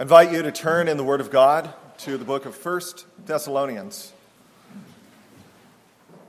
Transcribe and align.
I 0.00 0.02
invite 0.02 0.32
you 0.32 0.40
to 0.40 0.50
turn 0.50 0.88
in 0.88 0.96
the 0.96 1.04
Word 1.04 1.20
of 1.20 1.30
God 1.30 1.74
to 1.98 2.16
the 2.16 2.24
book 2.24 2.46
of 2.46 2.56
1 2.64 2.80
Thessalonians. 3.26 4.14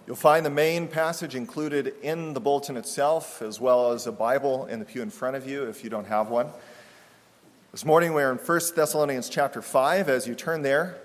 You'll 0.05 0.17
find 0.17 0.46
the 0.46 0.49
main 0.49 0.90
passage 0.90 1.36
included 1.36 1.94
in 2.01 2.33
the 2.33 2.42
bulletin 2.42 2.76
itself, 2.76 3.42
as 3.42 3.62
well 3.62 3.94
as 3.94 4.08
a 4.08 4.12
Bible 4.12 4.65
in 4.65 4.79
the 4.79 4.86
pew 4.86 5.01
in 5.01 5.10
front 5.10 5.37
of 5.37 5.47
you 5.47 5.63
if 5.69 5.86
you 5.86 5.90
don't 5.90 6.08
have 6.08 6.28
one. 6.28 6.49
This 7.72 7.86
morning 7.86 8.13
we're 8.13 8.33
in 8.33 8.40
1 8.40 8.60
Thessalonians 8.76 9.29
chapter 9.29 9.62
5. 9.62 10.10
As 10.10 10.28
you 10.28 10.35
turn 10.35 10.63
there, 10.63 10.97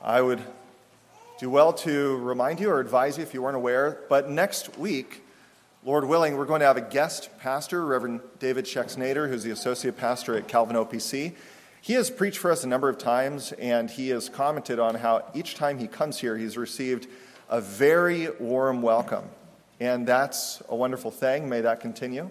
I 0.00 0.20
would 0.20 0.40
do 1.40 1.50
well 1.50 1.72
to 1.72 2.18
remind 2.18 2.60
you 2.60 2.70
or 2.70 2.78
advise 2.78 3.16
you 3.16 3.24
if 3.24 3.34
you 3.34 3.42
weren't 3.42 3.56
aware, 3.56 3.98
but 4.08 4.30
next 4.30 4.78
week, 4.78 5.24
Lord 5.84 6.06
willing, 6.06 6.36
we're 6.36 6.44
going 6.44 6.58
to 6.58 6.66
have 6.66 6.76
a 6.76 6.80
guest 6.80 7.30
pastor, 7.38 7.86
Reverend 7.86 8.20
David 8.40 8.64
Schexnayder, 8.64 9.28
who's 9.28 9.44
the 9.44 9.52
associate 9.52 9.96
pastor 9.96 10.36
at 10.36 10.48
Calvin 10.48 10.74
OPC. 10.74 11.34
He 11.80 11.92
has 11.92 12.10
preached 12.10 12.38
for 12.38 12.50
us 12.50 12.64
a 12.64 12.66
number 12.66 12.88
of 12.88 12.98
times, 12.98 13.52
and 13.52 13.88
he 13.88 14.08
has 14.08 14.28
commented 14.28 14.80
on 14.80 14.96
how 14.96 15.24
each 15.34 15.54
time 15.54 15.78
he 15.78 15.86
comes 15.86 16.18
here, 16.18 16.36
he's 16.36 16.56
received 16.56 17.06
a 17.48 17.60
very 17.60 18.28
warm 18.40 18.82
welcome. 18.82 19.24
And 19.78 20.04
that's 20.04 20.60
a 20.68 20.74
wonderful 20.74 21.12
thing. 21.12 21.48
May 21.48 21.60
that 21.60 21.78
continue. 21.78 22.28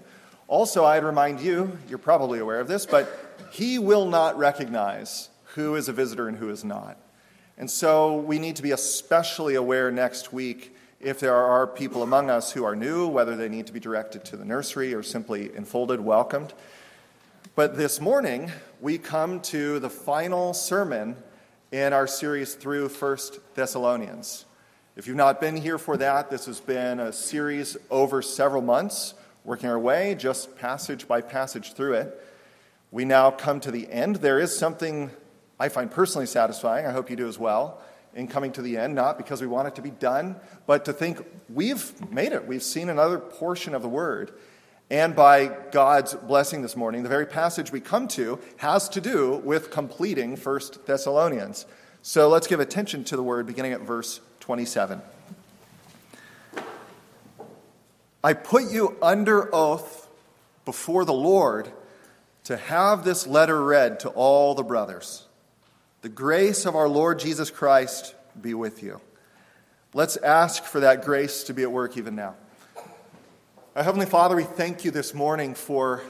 Also, 0.49 0.83
I'd 0.83 1.05
remind 1.05 1.39
you, 1.39 1.77
you're 1.87 1.99
probably 1.99 2.39
aware 2.39 2.59
of 2.59 2.67
this, 2.67 2.85
but 2.85 3.37
he 3.53 3.79
will 3.79 4.07
not 4.07 4.37
recognize 4.37 5.29
who 5.55 5.75
is 5.75 5.87
a 5.87 5.93
visitor 5.93 6.27
and 6.27 6.37
who 6.37 6.49
is 6.49 6.65
not. 6.65 6.97
And 7.57 7.71
so 7.71 8.17
we 8.17 8.39
need 8.39 8.57
to 8.57 8.61
be 8.61 8.71
especially 8.71 9.55
aware 9.55 9.89
next 9.89 10.33
week 10.33 10.75
if 10.99 11.19
there 11.19 11.35
are 11.35 11.67
people 11.67 12.01
among 12.01 12.29
us 12.29 12.51
who 12.51 12.63
are 12.63 12.75
new, 12.75 13.07
whether 13.07 13.35
they 13.35 13.49
need 13.49 13.67
to 13.67 13.73
be 13.73 13.79
directed 13.79 14.25
to 14.25 14.37
the 14.37 14.45
nursery 14.45 14.93
or 14.93 15.03
simply 15.03 15.55
enfolded, 15.55 15.99
welcomed. 15.99 16.53
But 17.55 17.77
this 17.77 18.01
morning, 18.01 18.51
we 18.81 18.97
come 18.97 19.39
to 19.41 19.79
the 19.79 19.89
final 19.89 20.53
sermon 20.53 21.15
in 21.71 21.93
our 21.93 22.07
series 22.07 22.55
through 22.55 22.89
First 22.89 23.39
Thessalonians. 23.53 24.45
If 24.95 25.05
you've 25.05 25.15
not 25.15 25.39
been 25.39 25.55
here 25.55 25.77
for 25.77 25.97
that, 25.97 26.31
this 26.31 26.47
has 26.47 26.59
been 26.59 26.99
a 26.99 27.13
series 27.13 27.77
over 27.91 28.23
several 28.23 28.63
months, 28.63 29.13
working 29.43 29.69
our 29.69 29.77
way 29.77 30.15
just 30.15 30.57
passage 30.57 31.07
by 31.07 31.21
passage 31.21 31.73
through 31.73 31.93
it. 31.93 32.23
We 32.89 33.05
now 33.05 33.29
come 33.29 33.59
to 33.59 33.71
the 33.71 33.87
end. 33.91 34.17
There 34.17 34.39
is 34.39 34.57
something 34.57 35.11
I 35.59 35.69
find 35.69 35.91
personally 35.91 36.25
satisfying, 36.25 36.87
I 36.87 36.91
hope 36.91 37.09
you 37.09 37.15
do 37.15 37.27
as 37.27 37.37
well, 37.37 37.81
in 38.17 38.27
coming 38.27 38.51
to 38.51 38.63
the 38.63 38.77
end, 38.77 38.95
not 38.95 39.15
because 39.15 39.41
we 39.41 39.47
want 39.47 39.67
it 39.67 39.75
to 39.75 39.81
be 39.81 39.91
done, 39.91 40.35
but 40.65 40.85
to 40.85 40.91
think 40.91 41.23
we've 41.53 42.11
made 42.11 42.33
it. 42.33 42.47
We've 42.47 42.63
seen 42.63 42.89
another 42.89 43.19
portion 43.19 43.75
of 43.75 43.83
the 43.83 43.87
Word. 43.87 44.31
And 44.89 45.15
by 45.15 45.55
God's 45.71 46.15
blessing 46.15 46.63
this 46.63 46.75
morning, 46.75 47.03
the 47.03 47.09
very 47.09 47.27
passage 47.27 47.71
we 47.71 47.79
come 47.79 48.07
to 48.09 48.39
has 48.57 48.89
to 48.89 49.01
do 49.01 49.35
with 49.45 49.69
completing 49.69 50.35
1 50.35 50.61
Thessalonians. 50.87 51.67
So 52.01 52.27
let's 52.27 52.47
give 52.47 52.59
attention 52.59 53.03
to 53.05 53.15
the 53.15 53.21
Word 53.21 53.45
beginning 53.45 53.73
at 53.73 53.81
verse 53.81 54.19
27. 54.39 54.99
I 58.23 58.33
put 58.33 58.71
you 58.71 58.97
under 58.99 59.53
oath 59.53 60.09
before 60.65 61.05
the 61.05 61.13
Lord 61.13 61.71
to 62.45 62.57
have 62.57 63.03
this 63.03 63.27
letter 63.27 63.63
read 63.63 63.99
to 63.99 64.09
all 64.09 64.55
the 64.55 64.63
brothers. 64.63 65.26
The 66.01 66.09
grace 66.09 66.67
of 66.67 66.75
our 66.75 66.87
Lord 66.87 67.17
Jesus 67.17 67.49
Christ 67.49 68.13
be 68.39 68.53
with 68.53 68.83
you. 68.83 69.01
Let's 69.95 70.15
ask 70.15 70.63
for 70.63 70.81
that 70.81 71.03
grace 71.03 71.45
to 71.45 71.55
be 71.55 71.63
at 71.63 71.71
work 71.71 71.97
even 71.97 72.15
now. 72.15 72.35
Our 73.75 73.81
Heavenly 73.81 74.05
Father, 74.05 74.35
we 74.35 74.43
thank 74.43 74.85
you 74.85 74.91
this 74.91 75.15
morning 75.15 75.55
for 75.55 76.03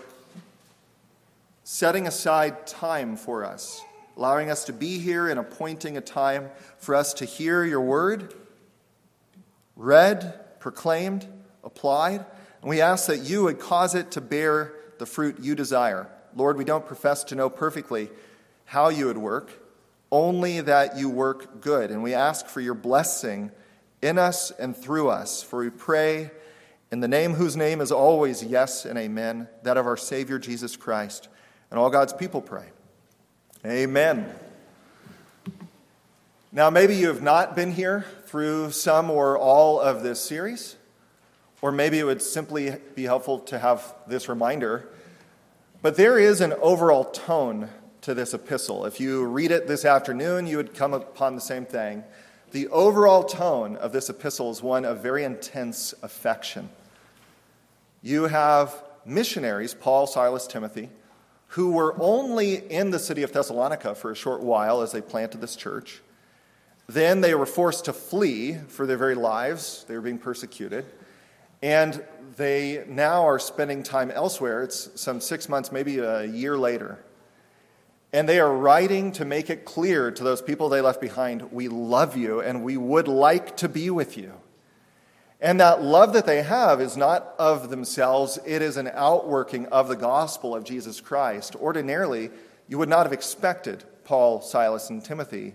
setting 1.64 2.06
aside 2.06 2.68
time 2.68 3.16
for 3.16 3.46
us, 3.46 3.82
allowing 4.18 4.52
us 4.52 4.66
to 4.66 4.74
be 4.74 5.00
here 5.00 5.30
and 5.30 5.40
appointing 5.40 5.96
a 5.96 6.02
time 6.02 6.50
for 6.80 6.94
us 6.94 7.14
to 7.16 7.26
hear 7.26 7.64
your 7.64 7.82
word 7.82 8.34
read, 9.78 10.38
proclaimed, 10.60 11.26
applied. 11.64 12.26
And 12.62 12.70
we 12.70 12.82
ask 12.82 13.08
that 13.08 13.20
you 13.20 13.44
would 13.44 13.60
cause 13.60 13.96
it 13.96 14.12
to 14.12 14.22
bear 14.22 14.74
the 14.98 15.06
fruit 15.06 15.40
you 15.40 15.56
desire. 15.56 16.10
Lord, 16.36 16.58
we 16.58 16.66
don't 16.66 16.86
profess 16.86 17.24
to 17.26 17.36
know 17.36 17.50
perfectly 17.50 18.10
how 18.66 18.90
you 18.90 19.06
would 19.06 19.18
work 19.18 19.64
only 20.12 20.62
that 20.62 20.98
you 20.98 21.10
work 21.10 21.62
good. 21.62 21.92
And 21.92 22.04
we 22.04 22.14
ask 22.14 22.48
for 22.48 22.62
your 22.62 22.74
blessing 22.74 23.52
in 24.02 24.18
us 24.18 24.52
and 24.52 24.76
through 24.76 25.10
us. 25.10 25.44
For 25.44 25.60
we 25.60 25.70
pray 25.70 26.32
in 26.92 27.00
the 27.00 27.08
name 27.08 27.34
whose 27.34 27.58
name 27.58 27.82
is 27.82 27.92
always 27.92 28.44
yes 28.44 28.86
and 28.86 28.98
amen, 28.98 29.48
that 29.64 29.78
of 29.78 29.86
our 29.86 29.98
Savior 29.98 30.40
Jesus 30.40 30.76
Christ. 30.76 31.28
And 31.70 31.80
all 31.80 31.90
God's 31.90 32.14
people 32.14 32.42
pray. 32.42 32.66
Amen. 33.66 34.34
Now, 36.52 36.70
maybe 36.70 36.96
you 36.96 37.08
have 37.08 37.22
not 37.22 37.56
been 37.56 37.74
here 37.74 38.06
through 38.26 38.72
some 38.72 39.12
or 39.12 39.38
all 39.38 39.82
of 39.82 40.02
this 40.02 40.22
series, 40.22 40.78
or 41.62 41.72
maybe 41.72 42.00
it 42.00 42.06
would 42.06 42.22
simply 42.22 42.74
be 42.96 43.04
helpful 43.04 43.40
to 43.40 43.60
have 43.60 43.94
this 44.08 44.30
reminder. 44.30 44.88
But 45.82 45.98
there 45.98 46.18
is 46.18 46.40
an 46.40 46.54
overall 46.54 47.04
tone 47.04 47.70
to 48.08 48.14
this 48.14 48.34
epistle. 48.34 48.86
If 48.86 49.02
you 49.02 49.26
read 49.26 49.52
it 49.52 49.68
this 49.68 49.84
afternoon, 49.84 50.48
you 50.48 50.56
would 50.56 50.74
come 50.74 50.94
upon 50.94 51.36
the 51.36 51.42
same 51.42 51.66
thing. 51.66 52.06
The 52.52 52.70
overall 52.70 53.22
tone 53.22 53.76
of 53.76 53.92
this 53.92 54.10
epistle 54.10 54.50
is 54.50 54.64
one 54.64 54.86
of 54.86 55.04
very 55.04 55.26
intense 55.26 55.94
affection. 56.02 56.70
You 58.02 58.24
have 58.24 58.82
missionaries, 59.06 59.74
Paul, 59.74 60.08
Silas, 60.08 60.48
Timothy, 60.48 60.90
who 61.48 61.72
were 61.72 62.02
only 62.02 62.56
in 62.56 62.92
the 62.92 63.00
city 63.00 63.24
of 63.24 63.34
Thessalonica 63.34 63.94
for 63.94 64.10
a 64.10 64.16
short 64.16 64.40
while 64.40 64.82
as 64.82 64.94
they 64.94 65.02
planted 65.02 65.42
this 65.42 65.58
church. 65.58 66.00
Then 66.88 67.20
they 67.20 67.36
were 67.36 67.46
forced 67.46 67.84
to 67.86 67.94
flee 67.94 68.54
for 68.70 68.86
their 68.86 68.96
very 68.96 69.16
lives. 69.16 69.84
They 69.90 69.96
were 69.96 70.02
being 70.02 70.18
persecuted. 70.18 70.86
And 71.62 72.02
they 72.38 72.86
now 72.88 73.28
are 73.28 73.38
spending 73.38 73.84
time 73.84 74.12
elsewhere. 74.12 74.64
It's 74.64 74.92
some 74.96 75.20
six 75.20 75.50
months, 75.50 75.74
maybe 75.74 76.00
a 76.00 76.24
year 76.24 76.58
later. 76.58 77.00
And 78.14 78.28
they 78.28 78.40
are 78.40 78.54
writing 78.54 79.12
to 79.14 79.26
make 79.26 79.50
it 79.50 79.66
clear 79.66 80.12
to 80.12 80.24
those 80.24 80.42
people 80.42 80.70
they 80.70 80.82
left 80.82 81.02
behind 81.02 81.52
we 81.52 81.68
love 81.68 82.16
you 82.16 82.40
and 82.40 82.64
we 82.64 82.78
would 82.78 83.08
like 83.08 83.58
to 83.58 83.70
be 83.70 83.90
with 83.90 84.18
you. 84.18 84.34
And 85.40 85.60
that 85.60 85.84
love 85.84 86.14
that 86.14 86.26
they 86.26 86.42
have 86.42 86.82
is 86.82 86.98
not 86.98 87.36
of 87.38 87.70
themselves, 87.70 88.40
it 88.46 88.62
is 88.62 88.78
an 88.78 88.90
outworking 88.94 89.68
of 89.68 89.88
the 89.88 89.96
gospel 89.96 90.56
of 90.56 90.64
Jesus 90.64 91.00
Christ. 91.00 91.56
Ordinarily, 91.56 92.32
you 92.68 92.78
would 92.80 92.90
not 92.90 93.06
have 93.06 93.14
expected 93.14 93.84
Paul, 94.04 94.42
Silas, 94.42 94.90
and 94.90 95.04
Timothy 95.04 95.54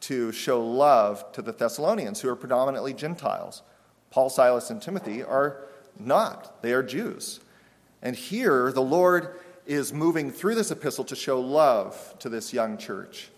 to 0.00 0.32
show 0.32 0.64
love 0.64 1.30
to 1.32 1.42
the 1.42 1.52
Thessalonians, 1.52 2.20
who 2.20 2.28
are 2.28 2.36
predominantly 2.36 2.94
Gentiles. 2.94 3.62
Paul, 4.10 4.30
Silas, 4.30 4.70
and 4.70 4.82
Timothy 4.82 5.22
are 5.22 5.64
not, 5.98 6.62
they 6.62 6.72
are 6.72 6.82
Jews. 6.82 7.40
And 8.02 8.16
here, 8.16 8.72
the 8.72 8.82
Lord 8.82 9.38
is 9.66 9.92
moving 9.92 10.30
through 10.30 10.54
this 10.54 10.70
epistle 10.70 11.04
to 11.04 11.16
show 11.16 11.40
love 11.40 12.14
to 12.18 12.28
this 12.28 12.52
young 12.52 12.76
church. 12.78 13.28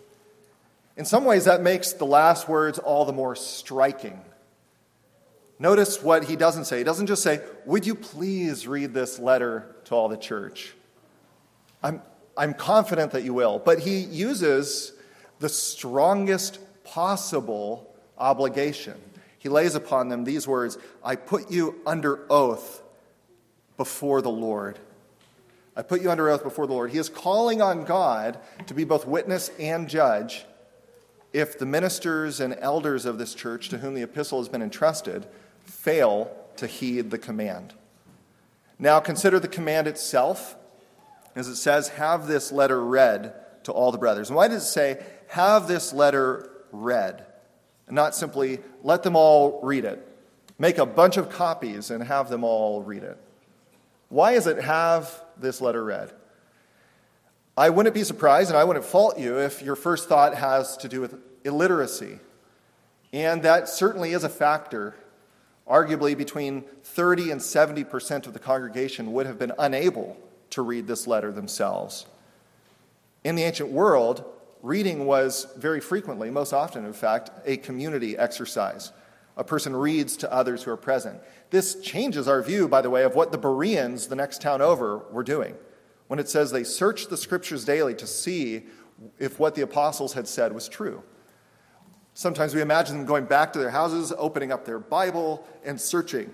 In 0.97 1.05
some 1.05 1.25
ways, 1.25 1.47
that 1.47 1.63
makes 1.63 1.93
the 1.93 2.05
last 2.05 2.49
words 2.49 2.79
all 2.79 3.05
the 3.05 3.13
more 3.13 3.35
striking. 3.35 4.21
Notice 5.59 6.03
what 6.03 6.25
he 6.25 6.37
doesn't 6.37 6.65
say. 6.65 6.79
He 6.79 6.85
doesn't 6.85 7.07
just 7.07 7.23
say, 7.23 7.41
Would 7.67 7.87
you 7.87 7.95
please 7.95 8.67
read 8.67 8.93
this 8.93 9.19
letter 9.19 9.77
to 9.85 9.95
all 9.95 10.09
the 10.09 10.17
church? 10.17 10.75
I'm, 11.83 12.03
I'm 12.37 12.55
confident 12.55 13.13
that 13.13 13.23
you 13.23 13.35
will. 13.35 13.59
But 13.59 13.79
he 13.79 13.99
uses 14.01 14.93
the 15.39 15.49
strongest 15.49 16.59
possible 16.85 17.95
obligation. 18.19 19.01
He 19.39 19.49
lays 19.49 19.75
upon 19.75 20.09
them 20.09 20.25
these 20.25 20.47
words 20.47 20.79
I 21.05 21.17
put 21.17 21.51
you 21.51 21.81
under 21.87 22.21
oath 22.31 22.83
before 23.77 24.23
the 24.23 24.31
Lord. 24.31 24.79
I 25.75 25.83
put 25.83 26.03
you 26.03 26.11
under 26.11 26.29
oath 26.29 26.43
before 26.43 26.67
the 26.67 26.75
Lord. 26.75 26.91
He 26.91 26.99
is 26.99 27.09
calling 27.09 27.63
on 27.63 27.85
God 27.85 28.39
to 28.67 28.75
be 28.75 28.85
both 28.85 29.07
witness 29.07 29.51
and 29.59 29.89
judge 29.89 30.45
if 31.33 31.59
the 31.59 31.67
ministers 31.67 32.41
and 32.41 32.55
elders 32.61 33.07
of 33.07 33.19
this 33.19 33.35
church 33.35 33.71
to 33.71 33.79
whom 33.79 33.95
the 33.95 34.03
epistle 34.03 34.39
has 34.39 34.49
been 34.49 34.63
entrusted 34.63 35.27
fail 35.65 36.31
to 36.57 36.67
heed 36.67 37.11
the 37.11 37.19
command. 37.19 37.73
Now, 38.79 39.01
consider 39.01 39.41
the 39.41 39.49
command 39.49 39.87
itself, 39.87 40.57
as 41.35 41.49
it 41.49 41.57
says, 41.57 41.89
have 41.91 42.27
this 42.27 42.53
letter 42.53 42.85
read 42.85 43.35
to 43.65 43.73
all 43.73 43.93
the 43.93 43.99
brothers. 43.99 44.29
And 44.29 44.37
why 44.37 44.49
does 44.49 44.65
it 44.65 44.67
say, 44.67 45.03
have 45.29 45.69
this 45.69 45.93
letter 45.93 46.51
read? 46.73 47.25
And 47.87 47.95
not 47.95 48.15
simply, 48.15 48.61
let 48.83 49.03
them 49.03 49.17
all 49.17 49.61
read 49.63 49.85
it. 49.85 50.07
Make 50.59 50.79
a 50.79 50.87
bunch 50.87 51.17
of 51.17 51.31
copies 51.31 51.91
and 51.91 52.03
have 52.05 52.29
them 52.29 52.45
all 52.45 52.83
read 52.83 53.03
it. 53.05 53.17
Why 54.09 54.33
is 54.33 54.47
it 54.47 54.63
have 54.63 55.23
this 55.43 55.61
letter 55.61 55.85
read. 55.85 56.13
I 57.57 57.69
wouldn't 57.69 57.95
be 57.95 58.05
surprised 58.05 58.49
and 58.49 58.57
I 58.57 58.65
wouldn't 58.65 58.85
fault 58.85 59.19
you 59.19 59.39
if 59.39 59.63
your 59.63 59.77
first 59.77 60.09
thought 60.09 60.35
has 60.35 60.77
to 60.79 60.89
do 60.89 61.01
with 61.01 61.15
illiteracy. 61.45 62.19
And 63.13 63.43
that 63.43 63.69
certainly 63.69 64.13
is 64.13 64.25
a 64.25 64.29
factor. 64.29 64.95
Arguably, 65.69 66.17
between 66.17 66.63
30 66.83 67.31
and 67.31 67.41
70% 67.41 68.27
of 68.27 68.33
the 68.33 68.39
congregation 68.39 69.13
would 69.13 69.27
have 69.27 69.39
been 69.39 69.53
unable 69.59 70.17
to 70.51 70.63
read 70.63 70.87
this 70.87 71.07
letter 71.07 71.31
themselves. 71.31 72.07
In 73.23 73.37
the 73.37 73.43
ancient 73.43 73.71
world, 73.71 74.25
reading 74.63 75.07
was 75.07 75.47
very 75.57 75.81
frequently, 75.81 76.31
most 76.31 76.53
often, 76.53 76.85
in 76.85 76.93
fact, 76.93 77.31
a 77.45 77.59
community 77.59 78.17
exercise. 78.17 78.93
A 79.37 79.45
person 79.45 79.75
reads 79.75 80.17
to 80.19 80.33
others 80.33 80.63
who 80.63 80.71
are 80.71 80.77
present. 80.77 81.21
This 81.51 81.81
changes 81.81 82.29
our 82.29 82.43
view, 82.43 82.69
by 82.69 82.83
the 82.83 82.91
way, 82.91 83.03
of 83.03 83.15
what 83.15 83.33
the 83.33 83.39
Bereans, 83.39 84.09
the 84.09 84.17
next 84.17 84.43
town 84.43 84.61
over, 84.61 84.99
were 85.11 85.23
doing. 85.23 85.55
When 86.09 86.19
it 86.19 86.29
says 86.29 86.51
they 86.51 86.65
searched 86.65 87.09
the 87.09 87.17
scriptures 87.17 87.65
daily 87.65 87.95
to 87.95 88.07
see 88.07 88.65
if 89.19 89.39
what 89.39 89.55
the 89.55 89.63
apostles 89.63 90.13
had 90.13 90.29
said 90.29 90.53
was 90.53 90.69
true. 90.69 91.03
Sometimes 92.15 92.55
we 92.55 92.61
imagine 92.61 92.99
them 92.99 93.07
going 93.07 93.25
back 93.25 93.53
to 93.55 93.59
their 93.59 93.71
houses, 93.71 94.13
opening 94.19 94.53
up 94.53 94.67
their 94.67 94.79
Bible, 94.79 95.47
and 95.65 95.81
searching. 95.81 96.31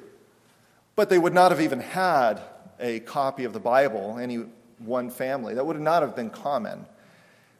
But 0.97 1.09
they 1.09 1.19
would 1.19 1.35
not 1.35 1.53
have 1.53 1.61
even 1.61 1.79
had 1.79 2.41
a 2.81 3.01
copy 3.01 3.45
of 3.45 3.53
the 3.53 3.61
Bible, 3.61 4.19
any 4.19 4.47
one 4.79 5.11
family. 5.11 5.55
That 5.55 5.65
would 5.65 5.81
not 5.81 6.03
have 6.03 6.17
been 6.17 6.31
common. 6.31 6.87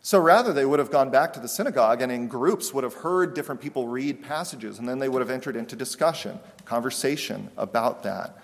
So 0.09 0.19
rather, 0.19 0.55
they 0.55 0.65
would 0.65 0.79
have 0.79 0.91
gone 0.91 1.11
back 1.11 1.35
to 1.35 1.41
the 1.41 1.49
synagogue 1.49 2.01
and 2.01 2.11
in 2.11 2.29
groups 2.29 2.73
would 2.73 2.83
have 2.83 2.95
heard 2.95 3.35
different 3.35 3.61
people 3.61 3.89
read 3.89 4.23
passages, 4.23 4.79
and 4.79 4.89
then 4.89 5.01
they 5.01 5.09
would 5.11 5.21
have 5.21 5.29
entered 5.29 5.55
into 5.55 5.77
discussion, 5.77 6.41
conversation 6.65 7.51
about 7.59 8.05
that. 8.05 8.35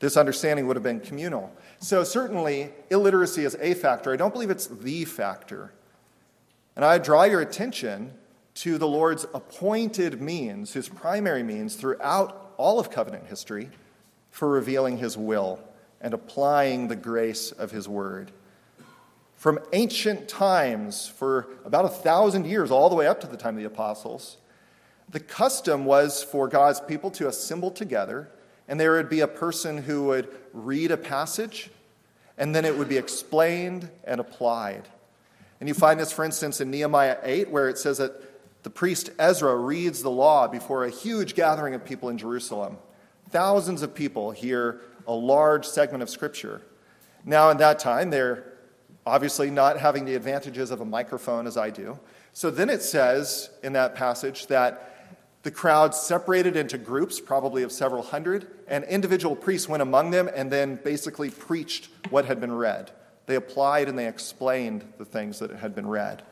This 0.00 0.16
understanding 0.16 0.66
would 0.66 0.74
have 0.74 0.82
been 0.82 0.98
communal. 0.98 1.52
So, 1.78 2.02
certainly, 2.02 2.70
illiteracy 2.90 3.44
is 3.44 3.56
a 3.60 3.74
factor. 3.74 4.12
I 4.12 4.16
don't 4.16 4.32
believe 4.32 4.50
it's 4.50 4.66
the 4.66 5.04
factor. 5.04 5.70
And 6.74 6.84
I 6.84 6.98
draw 6.98 7.22
your 7.22 7.40
attention 7.40 8.14
to 8.54 8.78
the 8.78 8.88
Lord's 8.88 9.26
appointed 9.32 10.20
means, 10.20 10.72
his 10.72 10.88
primary 10.88 11.44
means 11.44 11.76
throughout 11.76 12.52
all 12.56 12.80
of 12.80 12.90
covenant 12.90 13.28
history 13.28 13.70
for 14.32 14.48
revealing 14.48 14.96
his 14.96 15.16
will 15.16 15.60
and 16.00 16.12
applying 16.12 16.88
the 16.88 16.96
grace 16.96 17.52
of 17.52 17.70
his 17.70 17.88
word. 17.88 18.32
From 19.38 19.60
ancient 19.72 20.28
times, 20.28 21.06
for 21.06 21.46
about 21.64 21.84
a 21.84 21.88
thousand 21.88 22.44
years, 22.44 22.72
all 22.72 22.88
the 22.88 22.96
way 22.96 23.06
up 23.06 23.20
to 23.20 23.28
the 23.28 23.36
time 23.36 23.54
of 23.54 23.60
the 23.60 23.68
apostles, 23.68 24.36
the 25.08 25.20
custom 25.20 25.84
was 25.84 26.24
for 26.24 26.48
God's 26.48 26.80
people 26.80 27.08
to 27.12 27.28
assemble 27.28 27.70
together, 27.70 28.28
and 28.66 28.80
there 28.80 28.94
would 28.94 29.08
be 29.08 29.20
a 29.20 29.28
person 29.28 29.78
who 29.78 30.02
would 30.06 30.28
read 30.52 30.90
a 30.90 30.96
passage, 30.96 31.70
and 32.36 32.52
then 32.52 32.64
it 32.64 32.76
would 32.76 32.88
be 32.88 32.96
explained 32.96 33.88
and 34.02 34.18
applied. 34.18 34.88
And 35.60 35.68
you 35.68 35.74
find 35.74 36.00
this, 36.00 36.10
for 36.10 36.24
instance, 36.24 36.60
in 36.60 36.72
Nehemiah 36.72 37.18
8, 37.22 37.48
where 37.50 37.68
it 37.68 37.78
says 37.78 37.98
that 37.98 38.64
the 38.64 38.70
priest 38.70 39.10
Ezra 39.20 39.54
reads 39.54 40.02
the 40.02 40.10
law 40.10 40.48
before 40.48 40.84
a 40.84 40.90
huge 40.90 41.36
gathering 41.36 41.74
of 41.74 41.84
people 41.84 42.08
in 42.08 42.18
Jerusalem. 42.18 42.76
Thousands 43.30 43.82
of 43.82 43.94
people 43.94 44.32
hear 44.32 44.80
a 45.06 45.14
large 45.14 45.64
segment 45.64 46.02
of 46.02 46.10
Scripture. 46.10 46.60
Now, 47.24 47.50
in 47.50 47.58
that 47.58 47.78
time, 47.78 48.10
they're 48.10 48.57
obviously 49.08 49.50
not 49.50 49.78
having 49.78 50.04
the 50.04 50.14
advantages 50.14 50.70
of 50.70 50.80
a 50.80 50.84
microphone 50.84 51.46
as 51.46 51.56
I 51.56 51.70
do. 51.70 51.98
So 52.32 52.50
then 52.50 52.70
it 52.70 52.82
says 52.82 53.50
in 53.62 53.72
that 53.72 53.94
passage 53.94 54.46
that 54.46 54.94
the 55.42 55.50
crowd 55.50 55.94
separated 55.94 56.56
into 56.56 56.78
groups, 56.78 57.20
probably 57.20 57.62
of 57.62 57.72
several 57.72 58.02
hundred, 58.02 58.46
and 58.66 58.84
individual 58.84 59.34
priests 59.34 59.68
went 59.68 59.82
among 59.82 60.10
them 60.10 60.28
and 60.34 60.50
then 60.50 60.76
basically 60.76 61.30
preached 61.30 61.88
what 62.10 62.26
had 62.26 62.40
been 62.40 62.52
read. 62.52 62.90
They 63.26 63.34
applied 63.34 63.88
and 63.88 63.98
they 63.98 64.08
explained 64.08 64.84
the 64.98 65.04
things 65.04 65.38
that 65.38 65.50
had 65.50 65.74
been 65.74 65.86
read. 65.86 66.22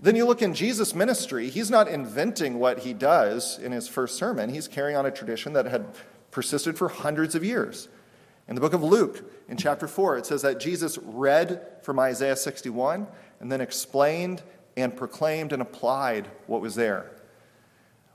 Then 0.00 0.16
you 0.16 0.24
look 0.24 0.42
in 0.42 0.54
Jesus' 0.54 0.94
ministry, 0.94 1.48
he's 1.48 1.70
not 1.70 1.86
inventing 1.86 2.58
what 2.58 2.80
he 2.80 2.92
does 2.92 3.58
in 3.58 3.72
his 3.72 3.88
first 3.88 4.16
sermon. 4.16 4.50
He's 4.50 4.68
carrying 4.68 4.96
on 4.96 5.06
a 5.06 5.10
tradition 5.10 5.52
that 5.52 5.66
had 5.66 5.86
persisted 6.30 6.78
for 6.78 6.88
hundreds 6.88 7.34
of 7.34 7.44
years. 7.44 7.88
In 8.48 8.54
the 8.54 8.60
book 8.60 8.72
of 8.72 8.82
Luke, 8.82 9.30
in 9.48 9.56
chapter 9.56 9.86
4, 9.86 10.18
it 10.18 10.26
says 10.26 10.42
that 10.42 10.60
Jesus 10.60 10.98
read 10.98 11.66
from 11.82 11.98
Isaiah 11.98 12.36
61 12.36 13.06
and 13.40 13.50
then 13.50 13.60
explained 13.60 14.42
and 14.76 14.96
proclaimed 14.96 15.52
and 15.52 15.62
applied 15.62 16.28
what 16.46 16.60
was 16.60 16.74
there. 16.74 17.10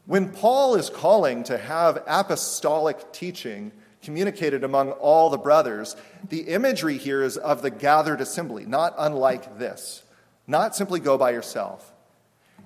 When 0.06 0.30
Paul 0.30 0.76
is 0.76 0.90
calling 0.90 1.44
to 1.46 1.58
have 1.58 2.04
apostolic 2.08 3.12
teaching 3.12 3.72
communicated 4.02 4.64
among 4.64 4.92
all 4.92 5.30
the 5.30 5.38
brothers, 5.38 5.96
the 6.30 6.42
imagery 6.42 6.98
here 6.98 7.24
is 7.24 7.38
of 7.38 7.62
the 7.62 7.70
gathered 7.70 8.22
assembly, 8.22 8.66
not 8.66 8.94
unlike 8.98 9.60
this 9.60 10.04
not 10.48 10.76
simply 10.76 11.02
go 11.02 11.18
by 11.18 11.32
yourself. 11.32 11.94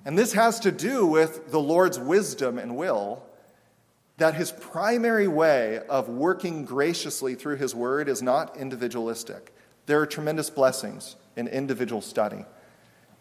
And 0.04 0.16
this 0.16 0.32
has 0.32 0.60
to 0.60 0.72
do 0.72 1.04
with 1.04 1.50
the 1.50 1.60
Lord's 1.60 1.98
wisdom 1.98 2.58
and 2.58 2.76
will 2.76 3.24
that 4.22 4.34
his 4.34 4.52
primary 4.52 5.26
way 5.26 5.80
of 5.88 6.08
working 6.08 6.64
graciously 6.64 7.34
through 7.34 7.56
his 7.56 7.74
word 7.74 8.08
is 8.08 8.22
not 8.22 8.56
individualistic. 8.56 9.52
There 9.86 10.00
are 10.00 10.06
tremendous 10.06 10.48
blessings 10.48 11.16
in 11.34 11.48
individual 11.48 12.00
study, 12.00 12.44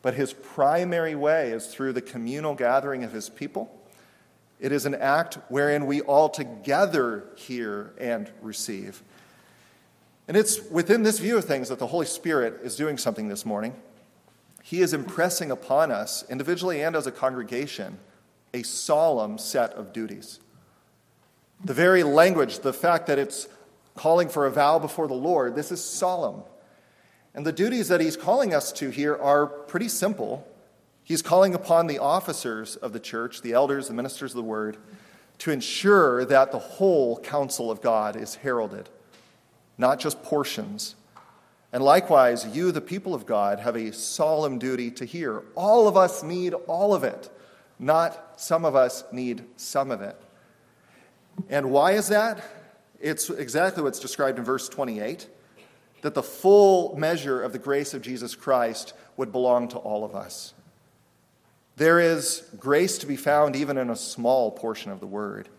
but 0.03 0.13
his 0.13 0.31
primary 0.31 1.15
way 1.15 1.53
is 1.53 1.65
through 1.65 1.93
the 1.93 2.03
communal 2.03 2.53
gathering 2.53 3.03
of 3.03 3.11
his 3.11 3.29
people. 3.29 3.75
It 4.59 4.71
is 4.71 4.85
an 4.85 4.93
act 4.93 5.39
wherein 5.49 5.87
we 5.87 6.01
all 6.01 6.29
together 6.29 7.23
hear 7.35 7.93
and 7.97 8.29
receive. 8.39 9.01
And 10.27 10.37
it's 10.37 10.61
within 10.69 11.01
this 11.01 11.17
view 11.17 11.35
of 11.35 11.45
things 11.45 11.69
that 11.69 11.79
the 11.79 11.87
Holy 11.87 12.05
Spirit 12.05 12.59
is 12.61 12.75
doing 12.75 12.99
something 12.99 13.27
this 13.27 13.43
morning. 13.43 13.73
He 14.61 14.81
is 14.81 14.93
impressing 14.93 15.49
upon 15.49 15.89
us, 15.89 16.23
individually 16.29 16.83
and 16.83 16.95
as 16.95 17.07
a 17.07 17.11
congregation, 17.11 17.97
a 18.53 18.61
solemn 18.61 19.39
set 19.39 19.71
of 19.71 19.93
duties. 19.93 20.39
The 21.63 21.73
very 21.73 22.03
language, 22.03 22.59
the 22.59 22.73
fact 22.73 23.07
that 23.07 23.19
it's 23.19 23.47
calling 23.95 24.29
for 24.29 24.47
a 24.47 24.51
vow 24.51 24.79
before 24.79 25.07
the 25.07 25.13
Lord, 25.13 25.55
this 25.55 25.71
is 25.71 25.83
solemn. 25.83 26.43
And 27.33 27.45
the 27.45 27.51
duties 27.51 27.87
that 27.89 28.01
he's 28.01 28.17
calling 28.17 28.53
us 28.53 28.71
to 28.73 28.89
here 28.89 29.15
are 29.15 29.45
pretty 29.45 29.87
simple. 29.87 30.47
He's 31.03 31.21
calling 31.21 31.53
upon 31.53 31.87
the 31.87 31.99
officers 31.99 32.75
of 32.75 32.93
the 32.93 32.99
church, 32.99 33.41
the 33.41 33.53
elders, 33.53 33.87
the 33.87 33.93
ministers 33.93 34.31
of 34.31 34.37
the 34.37 34.43
word, 34.43 34.77
to 35.39 35.51
ensure 35.51 36.25
that 36.25 36.51
the 36.51 36.59
whole 36.59 37.19
counsel 37.19 37.71
of 37.71 37.81
God 37.81 38.15
is 38.15 38.35
heralded, 38.35 38.89
not 39.77 39.99
just 39.99 40.21
portions. 40.23 40.95
And 41.73 41.83
likewise, 41.83 42.45
you, 42.45 42.71
the 42.71 42.81
people 42.81 43.13
of 43.13 43.25
God, 43.25 43.59
have 43.59 43.75
a 43.75 43.93
solemn 43.93 44.59
duty 44.59 44.91
to 44.91 45.05
hear. 45.05 45.43
All 45.55 45.87
of 45.87 45.95
us 45.95 46.21
need 46.21 46.53
all 46.53 46.93
of 46.93 47.03
it, 47.03 47.29
not 47.79 48.39
some 48.39 48.65
of 48.65 48.75
us 48.75 49.03
need 49.11 49.45
some 49.57 49.89
of 49.89 50.01
it. 50.01 50.19
And 51.49 51.71
why 51.71 51.93
is 51.93 52.07
that? 52.09 52.43
It's 52.99 53.29
exactly 53.29 53.83
what's 53.83 53.99
described 53.99 54.37
in 54.37 54.45
verse 54.45 54.69
28 54.69 55.27
that 56.01 56.13
the 56.13 56.23
full 56.23 56.95
measure 56.97 57.41
of 57.41 57.53
the 57.53 57.59
grace 57.59 57.93
of 57.93 58.01
Jesus 58.01 58.35
Christ 58.35 58.93
would 59.17 59.31
belong 59.31 59.67
to 59.69 59.77
all 59.77 60.03
of 60.03 60.15
us. 60.15 60.53
There 61.75 61.99
is 61.99 62.47
grace 62.59 62.97
to 62.99 63.07
be 63.07 63.15
found 63.15 63.55
even 63.55 63.77
in 63.77 63.89
a 63.89 63.95
small 63.95 64.51
portion 64.51 64.91
of 64.91 64.99
the 64.99 65.07
word. 65.07 65.49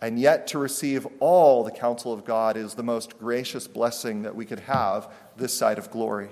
And 0.00 0.18
yet, 0.18 0.46
to 0.48 0.58
receive 0.58 1.08
all 1.18 1.64
the 1.64 1.72
counsel 1.72 2.12
of 2.12 2.24
God 2.24 2.56
is 2.56 2.74
the 2.74 2.84
most 2.84 3.18
gracious 3.18 3.66
blessing 3.66 4.22
that 4.22 4.36
we 4.36 4.44
could 4.44 4.60
have 4.60 5.10
this 5.36 5.52
side 5.52 5.78
of 5.78 5.90
glory. 5.90 6.28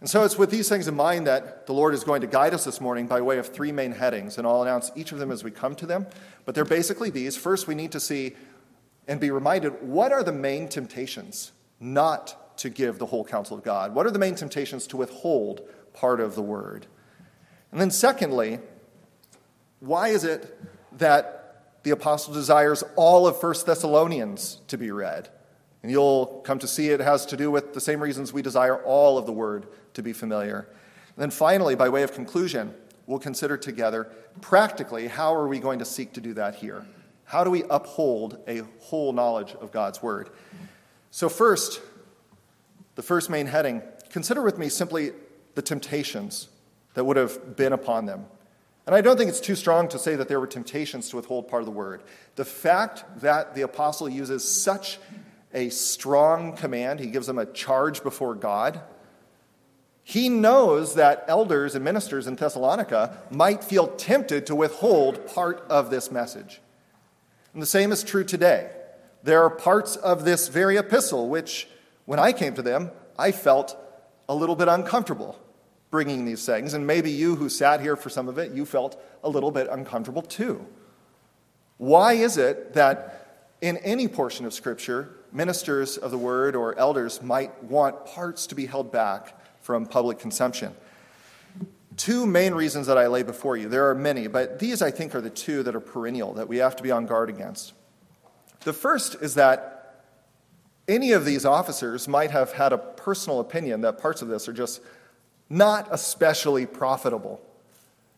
And 0.00 0.10
so, 0.10 0.24
it's 0.24 0.36
with 0.36 0.50
these 0.50 0.68
things 0.68 0.86
in 0.86 0.94
mind 0.94 1.26
that 1.26 1.66
the 1.66 1.72
Lord 1.72 1.94
is 1.94 2.04
going 2.04 2.20
to 2.20 2.26
guide 2.26 2.52
us 2.52 2.64
this 2.64 2.80
morning 2.80 3.06
by 3.06 3.20
way 3.20 3.38
of 3.38 3.48
three 3.48 3.72
main 3.72 3.92
headings, 3.92 4.36
and 4.36 4.46
I'll 4.46 4.62
announce 4.62 4.90
each 4.94 5.12
of 5.12 5.18
them 5.18 5.30
as 5.30 5.42
we 5.42 5.50
come 5.50 5.74
to 5.76 5.86
them. 5.86 6.06
But 6.44 6.54
they're 6.54 6.64
basically 6.64 7.10
these. 7.10 7.36
First, 7.36 7.66
we 7.66 7.74
need 7.74 7.92
to 7.92 8.00
see 8.00 8.34
and 9.08 9.20
be 9.20 9.30
reminded 9.30 9.82
what 9.82 10.12
are 10.12 10.22
the 10.22 10.32
main 10.32 10.68
temptations 10.68 11.52
not 11.80 12.56
to 12.58 12.70
give 12.70 12.98
the 12.98 13.06
whole 13.06 13.24
counsel 13.24 13.56
of 13.56 13.64
God? 13.64 13.94
What 13.94 14.06
are 14.06 14.10
the 14.10 14.18
main 14.18 14.34
temptations 14.34 14.86
to 14.88 14.96
withhold 14.96 15.62
part 15.92 16.20
of 16.20 16.34
the 16.34 16.42
word? 16.42 16.86
And 17.72 17.80
then, 17.80 17.90
secondly, 17.90 18.58
why 19.80 20.08
is 20.08 20.24
it 20.24 20.58
that 20.98 21.44
the 21.84 21.90
apostle 21.90 22.34
desires 22.34 22.82
all 22.96 23.26
of 23.26 23.40
1 23.40 23.54
Thessalonians 23.66 24.60
to 24.68 24.76
be 24.76 24.90
read. 24.90 25.28
And 25.84 25.90
you'll 25.90 26.40
come 26.44 26.58
to 26.60 26.66
see 26.66 26.88
it 26.88 27.00
has 27.00 27.26
to 27.26 27.36
do 27.36 27.50
with 27.50 27.74
the 27.74 27.80
same 27.80 28.02
reasons 28.02 28.32
we 28.32 28.40
desire 28.40 28.82
all 28.84 29.18
of 29.18 29.26
the 29.26 29.32
word 29.32 29.66
to 29.92 30.02
be 30.02 30.14
familiar. 30.14 30.60
And 30.60 31.18
then 31.18 31.30
finally, 31.30 31.74
by 31.74 31.90
way 31.90 32.02
of 32.02 32.14
conclusion, 32.14 32.72
we'll 33.06 33.18
consider 33.18 33.58
together 33.58 34.10
practically 34.40 35.08
how 35.08 35.34
are 35.34 35.46
we 35.46 35.58
going 35.58 35.80
to 35.80 35.84
seek 35.84 36.14
to 36.14 36.22
do 36.22 36.32
that 36.32 36.54
here? 36.54 36.86
How 37.26 37.44
do 37.44 37.50
we 37.50 37.64
uphold 37.68 38.38
a 38.48 38.62
whole 38.80 39.12
knowledge 39.12 39.54
of 39.56 39.72
God's 39.72 40.02
word? 40.02 40.30
So, 41.10 41.28
first, 41.28 41.82
the 42.94 43.02
first 43.02 43.28
main 43.28 43.44
heading 43.44 43.82
consider 44.08 44.40
with 44.40 44.56
me 44.56 44.70
simply 44.70 45.12
the 45.54 45.60
temptations 45.60 46.48
that 46.94 47.04
would 47.04 47.18
have 47.18 47.56
been 47.56 47.74
upon 47.74 48.06
them. 48.06 48.24
And 48.86 48.94
I 48.94 49.02
don't 49.02 49.18
think 49.18 49.28
it's 49.28 49.38
too 49.38 49.54
strong 49.54 49.88
to 49.88 49.98
say 49.98 50.16
that 50.16 50.28
there 50.28 50.40
were 50.40 50.46
temptations 50.46 51.10
to 51.10 51.16
withhold 51.16 51.46
part 51.46 51.60
of 51.60 51.66
the 51.66 51.72
word. 51.72 52.02
The 52.36 52.46
fact 52.46 53.04
that 53.20 53.54
the 53.54 53.60
apostle 53.60 54.08
uses 54.08 54.50
such 54.50 54.98
a 55.54 55.70
strong 55.70 56.56
command, 56.56 57.00
he 57.00 57.06
gives 57.06 57.26
them 57.26 57.38
a 57.38 57.46
charge 57.46 58.02
before 58.02 58.34
God. 58.34 58.80
He 60.02 60.28
knows 60.28 60.96
that 60.96 61.24
elders 61.28 61.74
and 61.74 61.84
ministers 61.84 62.26
in 62.26 62.34
Thessalonica 62.34 63.22
might 63.30 63.64
feel 63.64 63.86
tempted 63.86 64.46
to 64.46 64.54
withhold 64.54 65.26
part 65.26 65.64
of 65.70 65.88
this 65.88 66.10
message. 66.10 66.60
And 67.54 67.62
the 67.62 67.66
same 67.66 67.92
is 67.92 68.02
true 68.02 68.24
today. 68.24 68.70
There 69.22 69.42
are 69.42 69.48
parts 69.48 69.96
of 69.96 70.24
this 70.26 70.48
very 70.48 70.76
epistle 70.76 71.30
which, 71.30 71.68
when 72.04 72.18
I 72.18 72.32
came 72.32 72.54
to 72.54 72.62
them, 72.62 72.90
I 73.18 73.32
felt 73.32 73.76
a 74.28 74.34
little 74.34 74.56
bit 74.56 74.68
uncomfortable 74.68 75.40
bringing 75.90 76.24
these 76.24 76.44
things. 76.44 76.74
And 76.74 76.86
maybe 76.86 77.10
you 77.10 77.36
who 77.36 77.48
sat 77.48 77.80
here 77.80 77.96
for 77.96 78.10
some 78.10 78.28
of 78.28 78.36
it, 78.36 78.52
you 78.52 78.66
felt 78.66 79.00
a 79.22 79.28
little 79.28 79.52
bit 79.52 79.68
uncomfortable 79.70 80.22
too. 80.22 80.66
Why 81.78 82.14
is 82.14 82.36
it 82.36 82.74
that 82.74 83.23
in 83.64 83.78
any 83.78 84.08
portion 84.08 84.44
of 84.44 84.52
Scripture, 84.52 85.08
ministers 85.32 85.96
of 85.96 86.10
the 86.10 86.18
word 86.18 86.54
or 86.54 86.78
elders 86.78 87.22
might 87.22 87.64
want 87.64 88.04
parts 88.04 88.46
to 88.48 88.54
be 88.54 88.66
held 88.66 88.92
back 88.92 89.40
from 89.62 89.86
public 89.86 90.18
consumption? 90.18 90.74
Two 91.96 92.26
main 92.26 92.52
reasons 92.52 92.88
that 92.88 92.98
I 92.98 93.06
lay 93.06 93.22
before 93.22 93.56
you. 93.56 93.70
There 93.70 93.88
are 93.88 93.94
many, 93.94 94.26
but 94.26 94.58
these 94.58 94.82
I 94.82 94.90
think 94.90 95.14
are 95.14 95.22
the 95.22 95.30
two 95.30 95.62
that 95.62 95.74
are 95.74 95.80
perennial 95.80 96.34
that 96.34 96.46
we 96.46 96.58
have 96.58 96.76
to 96.76 96.82
be 96.82 96.90
on 96.90 97.06
guard 97.06 97.30
against. 97.30 97.72
The 98.64 98.74
first 98.74 99.16
is 99.22 99.36
that 99.36 100.02
any 100.86 101.12
of 101.12 101.24
these 101.24 101.46
officers 101.46 102.06
might 102.06 102.32
have 102.32 102.52
had 102.52 102.74
a 102.74 102.78
personal 102.78 103.40
opinion 103.40 103.80
that 103.80 103.98
parts 103.98 104.20
of 104.20 104.28
this 104.28 104.46
are 104.46 104.52
just 104.52 104.82
not 105.48 105.88
especially 105.90 106.66
profitable. 106.66 107.40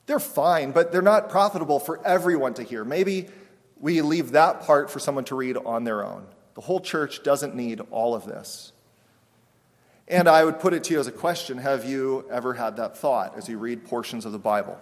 They're 0.06 0.18
fine, 0.18 0.72
but 0.72 0.90
they're 0.90 1.02
not 1.02 1.30
profitable 1.30 1.78
for 1.78 2.04
everyone 2.04 2.54
to 2.54 2.64
hear. 2.64 2.84
Maybe 2.84 3.28
we 3.80 4.00
leave 4.00 4.33
that 4.33 4.62
part 4.62 4.90
for 4.90 4.99
someone 4.99 5.25
to 5.25 5.35
read 5.35 5.56
on 5.56 5.85
their 5.85 6.04
own. 6.04 6.26
The 6.54 6.62
whole 6.62 6.80
church 6.80 7.23
doesn't 7.23 7.54
need 7.54 7.80
all 7.90 8.14
of 8.14 8.25
this. 8.25 8.73
And 10.09 10.28
I 10.28 10.45
would 10.45 10.61
put 10.61 10.73
it 10.73 10.85
to 10.85 10.95
you 10.95 11.00
as 11.00 11.06
a 11.06 11.12
question 11.12 11.59
Have 11.59 11.85
you 11.85 12.25
ever 12.30 12.54
had 12.54 12.76
that 12.76 12.97
thought 12.97 13.37
as 13.37 13.49
you 13.49 13.59
read 13.59 13.85
portions 13.85 14.25
of 14.25 14.33
the 14.33 14.38
Bible? 14.38 14.78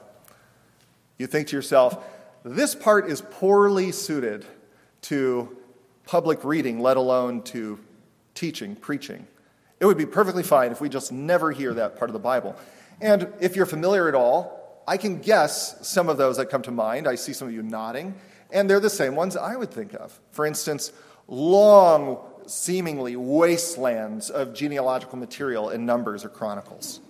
You 1.19 1.27
think 1.27 1.49
to 1.49 1.57
yourself, 1.57 2.05
this 2.45 2.75
part 2.75 3.09
is 3.09 3.23
poorly 3.23 3.91
suited 3.93 4.45
to 5.03 5.57
public 6.07 6.45
reading, 6.45 6.81
let 6.81 6.97
alone 6.97 7.43
to 7.43 7.79
teaching, 8.35 8.77
preaching. 8.77 9.27
It 9.81 9.87
would 9.87 9.97
be 9.97 10.07
perfectly 10.07 10.43
fine 10.43 10.73
if 10.73 10.81
we 10.81 10.89
just 10.89 11.13
never 11.13 11.53
hear 11.53 11.75
that 11.75 11.97
part 11.97 12.11
of 12.11 12.13
the 12.13 12.19
Bible. 12.19 12.57
And 13.01 13.33
if 13.41 13.57
you're 13.57 13.67
familiar 13.67 14.09
at 14.09 14.15
all, 14.15 14.83
I 14.87 14.97
can 14.97 15.21
guess 15.21 15.87
some 15.87 16.09
of 16.09 16.19
those 16.19 16.37
that 16.37 16.51
come 16.51 16.63
to 16.63 16.71
mind. 16.71 17.09
I 17.09 17.15
see 17.15 17.33
some 17.33 17.49
of 17.49 17.55
you 17.55 17.63
nodding, 17.63 18.15
and 18.51 18.69
they're 18.69 18.81
the 18.81 18.91
same 18.91 19.17
ones 19.17 19.37
I 19.37 19.57
would 19.57 19.71
think 19.71 19.95
of. 19.95 20.19
For 20.31 20.47
instance, 20.47 20.93
long, 21.29 22.19
seemingly 22.47 23.17
wastelands 23.17 24.31
of 24.31 24.55
genealogical 24.55 25.19
material 25.19 25.71
in 25.71 25.87
Numbers 25.87 26.25
or 26.25 26.29
Chronicles. 26.29 27.01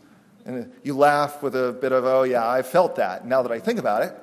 And 0.44 0.72
you 0.82 0.96
laugh 0.96 1.42
with 1.42 1.56
a 1.56 1.72
bit 1.72 1.92
of, 1.92 2.04
oh, 2.04 2.22
yeah, 2.22 2.48
I 2.48 2.62
felt 2.62 2.96
that 2.96 3.26
now 3.26 3.42
that 3.42 3.52
I 3.52 3.58
think 3.58 3.78
about 3.78 4.02
it. 4.02 4.14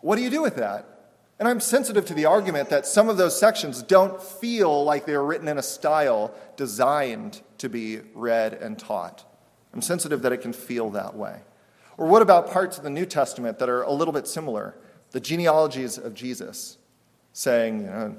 What 0.00 0.16
do 0.16 0.22
you 0.22 0.30
do 0.30 0.42
with 0.42 0.56
that? 0.56 0.86
And 1.38 1.48
I'm 1.48 1.60
sensitive 1.60 2.04
to 2.06 2.14
the 2.14 2.26
argument 2.26 2.68
that 2.68 2.86
some 2.86 3.08
of 3.08 3.16
those 3.16 3.38
sections 3.38 3.82
don't 3.82 4.22
feel 4.22 4.84
like 4.84 5.06
they're 5.06 5.24
written 5.24 5.48
in 5.48 5.58
a 5.58 5.62
style 5.62 6.34
designed 6.56 7.40
to 7.58 7.68
be 7.68 8.00
read 8.14 8.54
and 8.54 8.78
taught. 8.78 9.24
I'm 9.72 9.82
sensitive 9.82 10.22
that 10.22 10.32
it 10.32 10.42
can 10.42 10.52
feel 10.52 10.90
that 10.90 11.14
way. 11.14 11.40
Or 11.96 12.06
what 12.06 12.22
about 12.22 12.50
parts 12.50 12.78
of 12.78 12.84
the 12.84 12.90
New 12.90 13.06
Testament 13.06 13.58
that 13.58 13.68
are 13.68 13.82
a 13.82 13.92
little 13.92 14.12
bit 14.12 14.26
similar? 14.26 14.74
The 15.10 15.20
genealogies 15.20 15.98
of 15.98 16.14
Jesus, 16.14 16.78
saying, 17.32 17.80
you 17.80 17.86
know, 17.86 18.16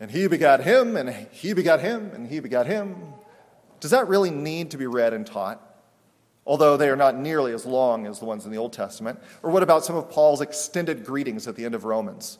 and 0.00 0.10
he 0.10 0.28
begat 0.28 0.62
him, 0.62 0.96
and 0.96 1.10
he 1.30 1.52
begat 1.52 1.80
him, 1.80 2.10
and 2.14 2.28
he 2.28 2.40
begat 2.40 2.66
him. 2.66 2.96
Does 3.80 3.90
that 3.90 4.08
really 4.08 4.30
need 4.30 4.70
to 4.70 4.78
be 4.78 4.86
read 4.86 5.12
and 5.12 5.26
taught? 5.26 5.68
although 6.48 6.78
they 6.78 6.88
are 6.88 6.96
not 6.96 7.14
nearly 7.14 7.52
as 7.52 7.66
long 7.66 8.06
as 8.06 8.18
the 8.18 8.24
ones 8.24 8.46
in 8.46 8.50
the 8.50 8.56
Old 8.56 8.72
Testament? 8.72 9.20
Or 9.42 9.50
what 9.50 9.62
about 9.62 9.84
some 9.84 9.94
of 9.94 10.10
Paul's 10.10 10.40
extended 10.40 11.04
greetings 11.04 11.46
at 11.46 11.54
the 11.54 11.66
end 11.66 11.74
of 11.74 11.84
Romans? 11.84 12.38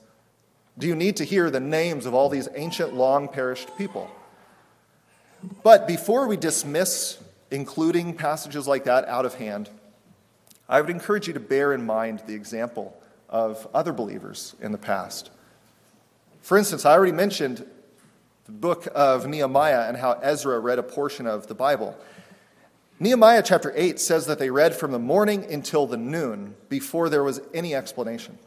Do 0.79 0.87
you 0.87 0.97
need 0.97 1.17
to 1.17 1.25
hear 1.25 1.51
the 1.51 1.61
names 1.61 2.07
of 2.07 2.15
all 2.15 2.31
these 2.31 2.49
ancient, 2.55 2.95
long 2.95 3.29
perished 3.29 3.77
people? 3.77 4.11
But 5.63 5.87
before 5.87 6.27
we 6.27 6.39
dismiss 6.39 7.19
including 7.51 8.15
passages 8.15 8.67
like 8.67 8.85
that 8.85 9.05
out 9.07 9.27
of 9.27 9.35
hand, 9.35 9.69
I 10.69 10.81
would 10.81 10.91
encourage 10.91 11.29
you 11.29 11.35
to 11.35 11.41
bear 11.41 11.75
in 11.75 11.85
mind 11.85 12.23
the 12.27 12.35
example 12.35 12.99
of 13.29 13.67
other 13.75 13.93
believers 13.93 14.55
in 14.61 14.73
the 14.73 14.79
past. 14.79 15.31
For 16.41 16.57
instance, 16.57 16.85
I 16.85 16.93
already 16.93 17.13
mentioned 17.13 17.67
the 18.47 18.53
book 18.53 18.89
of 18.95 19.27
Nehemiah 19.27 19.87
and 19.89 19.97
how 19.97 20.13
Ezra 20.13 20.59
read 20.59 20.79
a 20.79 20.83
portion 20.83 21.27
of 21.27 21.47
the 21.47 21.55
Bible. 21.55 21.97
Nehemiah 23.01 23.43
chapter 23.45 23.73
8 23.77 24.01
says 24.01 24.27
that 24.27 24.39
they 24.39 24.51
read 24.51 24.75
from 24.75 24.91
the 24.91 24.99
morning 24.99 25.45
until 25.53 25.87
the 25.87 25.97
noon 25.97 26.55
before 26.69 27.09
there 27.09 27.23
was 27.23 27.41
any 27.53 27.75
explanation. 27.75 28.39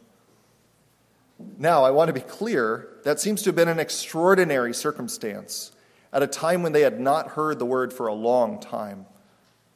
Now, 1.58 1.84
I 1.84 1.90
want 1.90 2.08
to 2.08 2.12
be 2.12 2.20
clear, 2.20 2.88
that 3.04 3.20
seems 3.20 3.42
to 3.42 3.48
have 3.48 3.56
been 3.56 3.68
an 3.68 3.78
extraordinary 3.78 4.74
circumstance 4.74 5.72
at 6.12 6.22
a 6.22 6.26
time 6.26 6.62
when 6.62 6.72
they 6.72 6.82
had 6.82 7.00
not 7.00 7.28
heard 7.28 7.58
the 7.58 7.66
word 7.66 7.92
for 7.92 8.06
a 8.06 8.12
long 8.14 8.60
time, 8.60 9.06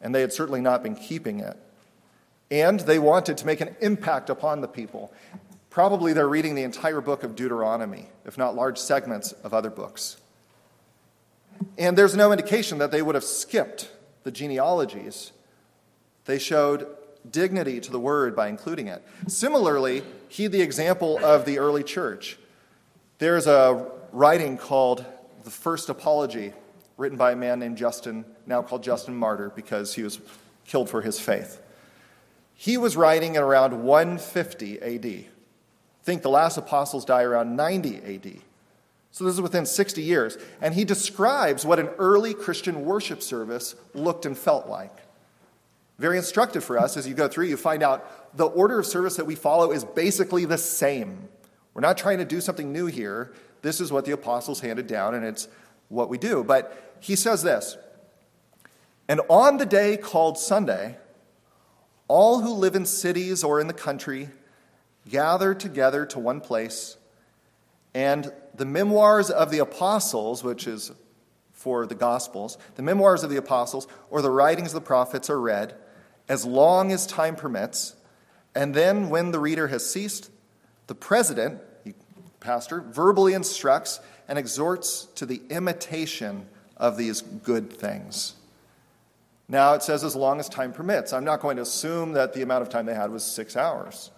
and 0.00 0.14
they 0.14 0.20
had 0.20 0.32
certainly 0.32 0.60
not 0.60 0.82
been 0.82 0.94
keeping 0.94 1.40
it. 1.40 1.56
And 2.50 2.80
they 2.80 2.98
wanted 2.98 3.38
to 3.38 3.46
make 3.46 3.60
an 3.60 3.76
impact 3.80 4.30
upon 4.30 4.60
the 4.60 4.68
people. 4.68 5.12
Probably 5.70 6.12
they're 6.12 6.28
reading 6.28 6.54
the 6.54 6.62
entire 6.62 7.00
book 7.00 7.22
of 7.22 7.34
Deuteronomy, 7.34 8.08
if 8.24 8.38
not 8.38 8.54
large 8.54 8.78
segments 8.78 9.32
of 9.32 9.52
other 9.52 9.70
books. 9.70 10.16
And 11.76 11.96
there's 11.96 12.16
no 12.16 12.32
indication 12.32 12.78
that 12.78 12.90
they 12.90 13.02
would 13.02 13.14
have 13.14 13.24
skipped 13.24 13.90
the 14.24 14.30
genealogies, 14.30 15.32
they 16.24 16.38
showed 16.38 16.88
dignity 17.30 17.80
to 17.80 17.92
the 17.92 18.00
word 18.00 18.34
by 18.34 18.48
including 18.48 18.88
it. 18.88 19.02
Similarly, 19.28 20.02
heed 20.28 20.52
the 20.52 20.62
example 20.62 21.24
of 21.24 21.44
the 21.44 21.58
early 21.58 21.84
church. 21.84 22.36
There's 23.18 23.46
a 23.46 23.88
writing 24.12 24.58
called 24.58 25.04
The 25.44 25.50
First 25.50 25.88
Apology, 25.88 26.52
written 26.96 27.16
by 27.16 27.32
a 27.32 27.36
man 27.36 27.60
named 27.60 27.76
Justin, 27.76 28.24
now 28.46 28.62
called 28.62 28.82
Justin 28.82 29.14
Martyr 29.14 29.52
because 29.54 29.94
he 29.94 30.02
was 30.02 30.18
killed 30.66 30.90
for 30.90 31.02
his 31.02 31.20
faith. 31.20 31.60
He 32.56 32.78
was 32.78 32.96
writing 32.96 33.36
at 33.36 33.42
around 33.42 33.84
150 33.84 34.80
AD. 34.80 35.06
I 35.06 35.24
Think 36.02 36.22
the 36.22 36.30
last 36.30 36.56
apostles 36.56 37.04
die 37.04 37.22
around 37.22 37.54
90 37.54 37.96
AD. 37.98 38.40
So 39.12 39.24
this 39.24 39.34
is 39.34 39.40
within 39.40 39.66
60 39.66 40.02
years. 40.02 40.38
And 40.60 40.74
he 40.74 40.84
describes 40.84 41.64
what 41.64 41.78
an 41.78 41.88
early 41.98 42.32
Christian 42.34 42.84
worship 42.84 43.22
service 43.22 43.74
looked 43.94 44.26
and 44.26 44.36
felt 44.36 44.68
like. 44.68 44.94
Very 45.98 46.16
instructive 46.16 46.64
for 46.64 46.78
us 46.78 46.96
as 46.96 47.06
you 47.06 47.14
go 47.14 47.28
through, 47.28 47.46
you 47.46 47.56
find 47.56 47.82
out 47.82 48.36
the 48.36 48.46
order 48.46 48.78
of 48.78 48.86
service 48.86 49.16
that 49.16 49.24
we 49.24 49.34
follow 49.34 49.70
is 49.70 49.84
basically 49.84 50.44
the 50.44 50.58
same. 50.58 51.28
We're 51.74 51.80
not 51.80 51.98
trying 51.98 52.18
to 52.18 52.24
do 52.24 52.40
something 52.40 52.72
new 52.72 52.86
here. 52.86 53.32
This 53.62 53.80
is 53.80 53.92
what 53.92 54.04
the 54.04 54.12
apostles 54.12 54.60
handed 54.60 54.86
down, 54.86 55.14
and 55.14 55.24
it's 55.24 55.48
what 55.88 56.08
we 56.08 56.18
do. 56.18 56.44
But 56.44 56.96
he 57.00 57.16
says 57.16 57.42
this 57.42 57.76
And 59.08 59.20
on 59.28 59.56
the 59.56 59.66
day 59.66 59.96
called 59.96 60.38
Sunday, 60.38 60.96
all 62.08 62.40
who 62.40 62.52
live 62.52 62.74
in 62.74 62.86
cities 62.86 63.42
or 63.42 63.60
in 63.60 63.66
the 63.66 63.72
country 63.72 64.30
gather 65.08 65.54
together 65.54 66.06
to 66.06 66.18
one 66.18 66.40
place 66.40 66.96
and 67.94 68.30
the 68.54 68.66
memoirs 68.66 69.30
of 69.30 69.50
the 69.50 69.58
apostles, 69.58 70.44
which 70.44 70.66
is 70.66 70.92
for 71.52 71.86
the 71.86 71.94
Gospels, 71.94 72.58
the 72.74 72.82
memoirs 72.82 73.24
of 73.24 73.30
the 73.30 73.38
apostles 73.38 73.88
or 74.10 74.20
the 74.20 74.30
writings 74.30 74.68
of 74.68 74.74
the 74.74 74.86
prophets 74.86 75.30
are 75.30 75.40
read 75.40 75.74
as 76.28 76.44
long 76.44 76.92
as 76.92 77.06
time 77.06 77.36
permits. 77.36 77.96
And 78.54 78.74
then, 78.74 79.08
when 79.08 79.30
the 79.30 79.38
reader 79.38 79.68
has 79.68 79.88
ceased, 79.88 80.30
the 80.86 80.94
president, 80.94 81.60
pastor, 82.40 82.82
verbally 82.82 83.32
instructs 83.32 84.00
and 84.28 84.38
exhorts 84.38 85.06
to 85.14 85.24
the 85.24 85.40
imitation 85.48 86.46
of 86.76 86.96
these 86.98 87.22
good 87.22 87.72
things. 87.72 88.34
Now, 89.48 89.74
it 89.74 89.82
says 89.82 90.02
as 90.02 90.16
long 90.16 90.40
as 90.40 90.48
time 90.48 90.72
permits. 90.72 91.12
I'm 91.12 91.24
not 91.24 91.40
going 91.40 91.56
to 91.56 91.62
assume 91.62 92.12
that 92.12 92.34
the 92.34 92.42
amount 92.42 92.62
of 92.62 92.68
time 92.68 92.86
they 92.86 92.94
had 92.94 93.10
was 93.10 93.24
six 93.24 93.56
hours. 93.56 94.10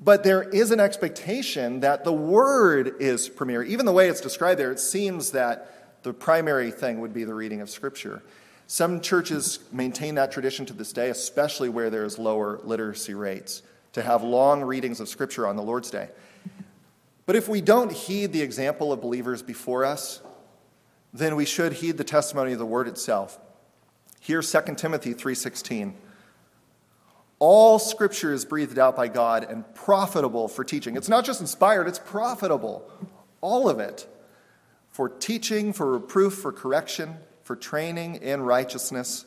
But 0.00 0.22
there 0.22 0.42
is 0.42 0.70
an 0.70 0.80
expectation 0.80 1.80
that 1.80 2.04
the 2.04 2.12
word 2.12 2.96
is 3.00 3.28
premier. 3.28 3.62
Even 3.62 3.86
the 3.86 3.92
way 3.92 4.08
it's 4.08 4.20
described 4.20 4.60
there, 4.60 4.70
it 4.70 4.80
seems 4.80 5.30
that 5.30 6.02
the 6.02 6.12
primary 6.12 6.70
thing 6.70 7.00
would 7.00 7.14
be 7.14 7.24
the 7.24 7.32
reading 7.32 7.62
of 7.62 7.70
Scripture. 7.70 8.22
Some 8.66 9.00
churches 9.00 9.60
maintain 9.72 10.16
that 10.16 10.32
tradition 10.32 10.66
to 10.66 10.72
this 10.72 10.92
day, 10.92 11.10
especially 11.10 11.68
where 11.68 11.90
there's 11.90 12.18
lower 12.18 12.60
literacy 12.64 13.14
rates, 13.14 13.62
to 13.92 14.02
have 14.02 14.22
long 14.22 14.62
readings 14.62 15.00
of 15.00 15.08
Scripture 15.08 15.46
on 15.46 15.56
the 15.56 15.62
Lord's 15.62 15.90
Day. 15.90 16.08
But 17.26 17.36
if 17.36 17.48
we 17.48 17.62
don't 17.62 17.90
heed 17.90 18.32
the 18.32 18.42
example 18.42 18.92
of 18.92 19.00
believers 19.00 19.42
before 19.42 19.84
us, 19.84 20.20
then 21.14 21.36
we 21.36 21.46
should 21.46 21.74
heed 21.74 21.96
the 21.96 22.04
testimony 22.04 22.52
of 22.52 22.58
the 22.58 22.66
word 22.66 22.88
itself. 22.88 23.38
Here 24.24 24.40
2 24.40 24.78
Timothy 24.78 25.12
3:16. 25.12 25.92
All 27.38 27.78
scripture 27.78 28.32
is 28.32 28.46
breathed 28.46 28.78
out 28.78 28.96
by 28.96 29.06
God 29.06 29.44
and 29.44 29.66
profitable 29.74 30.48
for 30.48 30.64
teaching. 30.64 30.96
It's 30.96 31.10
not 31.10 31.26
just 31.26 31.42
inspired, 31.42 31.86
it's 31.86 31.98
profitable. 31.98 32.90
All 33.42 33.68
of 33.68 33.80
it. 33.80 34.06
For 34.88 35.10
teaching, 35.10 35.74
for 35.74 35.92
reproof, 35.92 36.32
for 36.36 36.52
correction, 36.52 37.18
for 37.42 37.54
training 37.54 38.14
in 38.14 38.40
righteousness, 38.40 39.26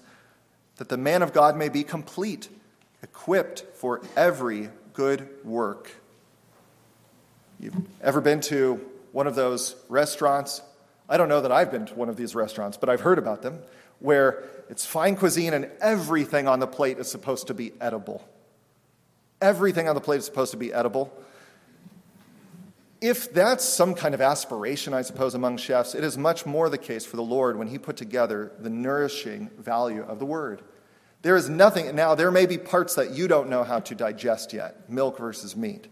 that 0.77 0.89
the 0.89 0.97
man 0.97 1.21
of 1.21 1.31
God 1.31 1.55
may 1.55 1.69
be 1.69 1.83
complete, 1.83 2.49
equipped 3.03 3.65
for 3.75 4.01
every 4.15 4.71
good 4.93 5.29
work. 5.45 5.91
You've 7.59 7.75
ever 8.01 8.19
been 8.19 8.41
to 8.41 8.83
one 9.11 9.27
of 9.27 9.35
those 9.35 9.75
restaurants? 9.89 10.63
I 11.07 11.17
don't 11.17 11.29
know 11.29 11.41
that 11.41 11.51
I've 11.51 11.69
been 11.69 11.85
to 11.85 11.93
one 11.93 12.09
of 12.09 12.17
these 12.17 12.33
restaurants, 12.33 12.77
but 12.77 12.89
I've 12.89 13.01
heard 13.01 13.19
about 13.19 13.43
them, 13.43 13.61
where 13.99 14.43
it's 14.69 14.85
fine 14.85 15.15
cuisine 15.15 15.53
and 15.53 15.69
everything 15.79 16.47
on 16.47 16.59
the 16.59 16.67
plate 16.67 16.97
is 16.97 17.09
supposed 17.09 17.47
to 17.47 17.53
be 17.53 17.73
edible. 17.79 18.27
Everything 19.41 19.87
on 19.87 19.95
the 19.95 20.01
plate 20.01 20.17
is 20.17 20.25
supposed 20.25 20.51
to 20.51 20.57
be 20.57 20.73
edible. 20.73 21.13
If 22.99 23.31
that's 23.31 23.63
some 23.63 23.93
kind 23.93 24.15
of 24.15 24.21
aspiration, 24.21 24.93
I 24.93 25.03
suppose, 25.03 25.35
among 25.35 25.57
chefs, 25.57 25.93
it 25.93 26.03
is 26.03 26.17
much 26.17 26.45
more 26.45 26.67
the 26.69 26.79
case 26.79 27.05
for 27.05 27.15
the 27.15 27.23
Lord 27.23 27.57
when 27.57 27.67
He 27.67 27.77
put 27.77 27.95
together 27.95 28.51
the 28.59 28.71
nourishing 28.71 29.51
value 29.59 30.01
of 30.01 30.17
the 30.17 30.25
Word. 30.25 30.63
There 31.21 31.35
is 31.35 31.47
nothing, 31.47 31.95
now, 31.95 32.15
there 32.15 32.31
may 32.31 32.45
be 32.45 32.57
parts 32.57 32.95
that 32.95 33.11
you 33.11 33.27
don't 33.27 33.49
know 33.49 33.63
how 33.63 33.79
to 33.81 33.95
digest 33.95 34.53
yet 34.53 34.89
milk 34.89 35.19
versus 35.19 35.55
meat. 35.55 35.87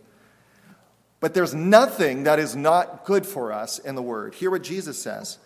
But 1.19 1.33
there's 1.33 1.53
nothing 1.53 2.23
that 2.23 2.39
is 2.39 2.55
not 2.55 3.05
good 3.05 3.25
for 3.25 3.51
us 3.51 3.77
in 3.79 3.95
the 3.95 4.01
Word. 4.01 4.33
Hear 4.35 4.49
what 4.49 4.63
Jesus 4.63 5.01
says 5.01 5.37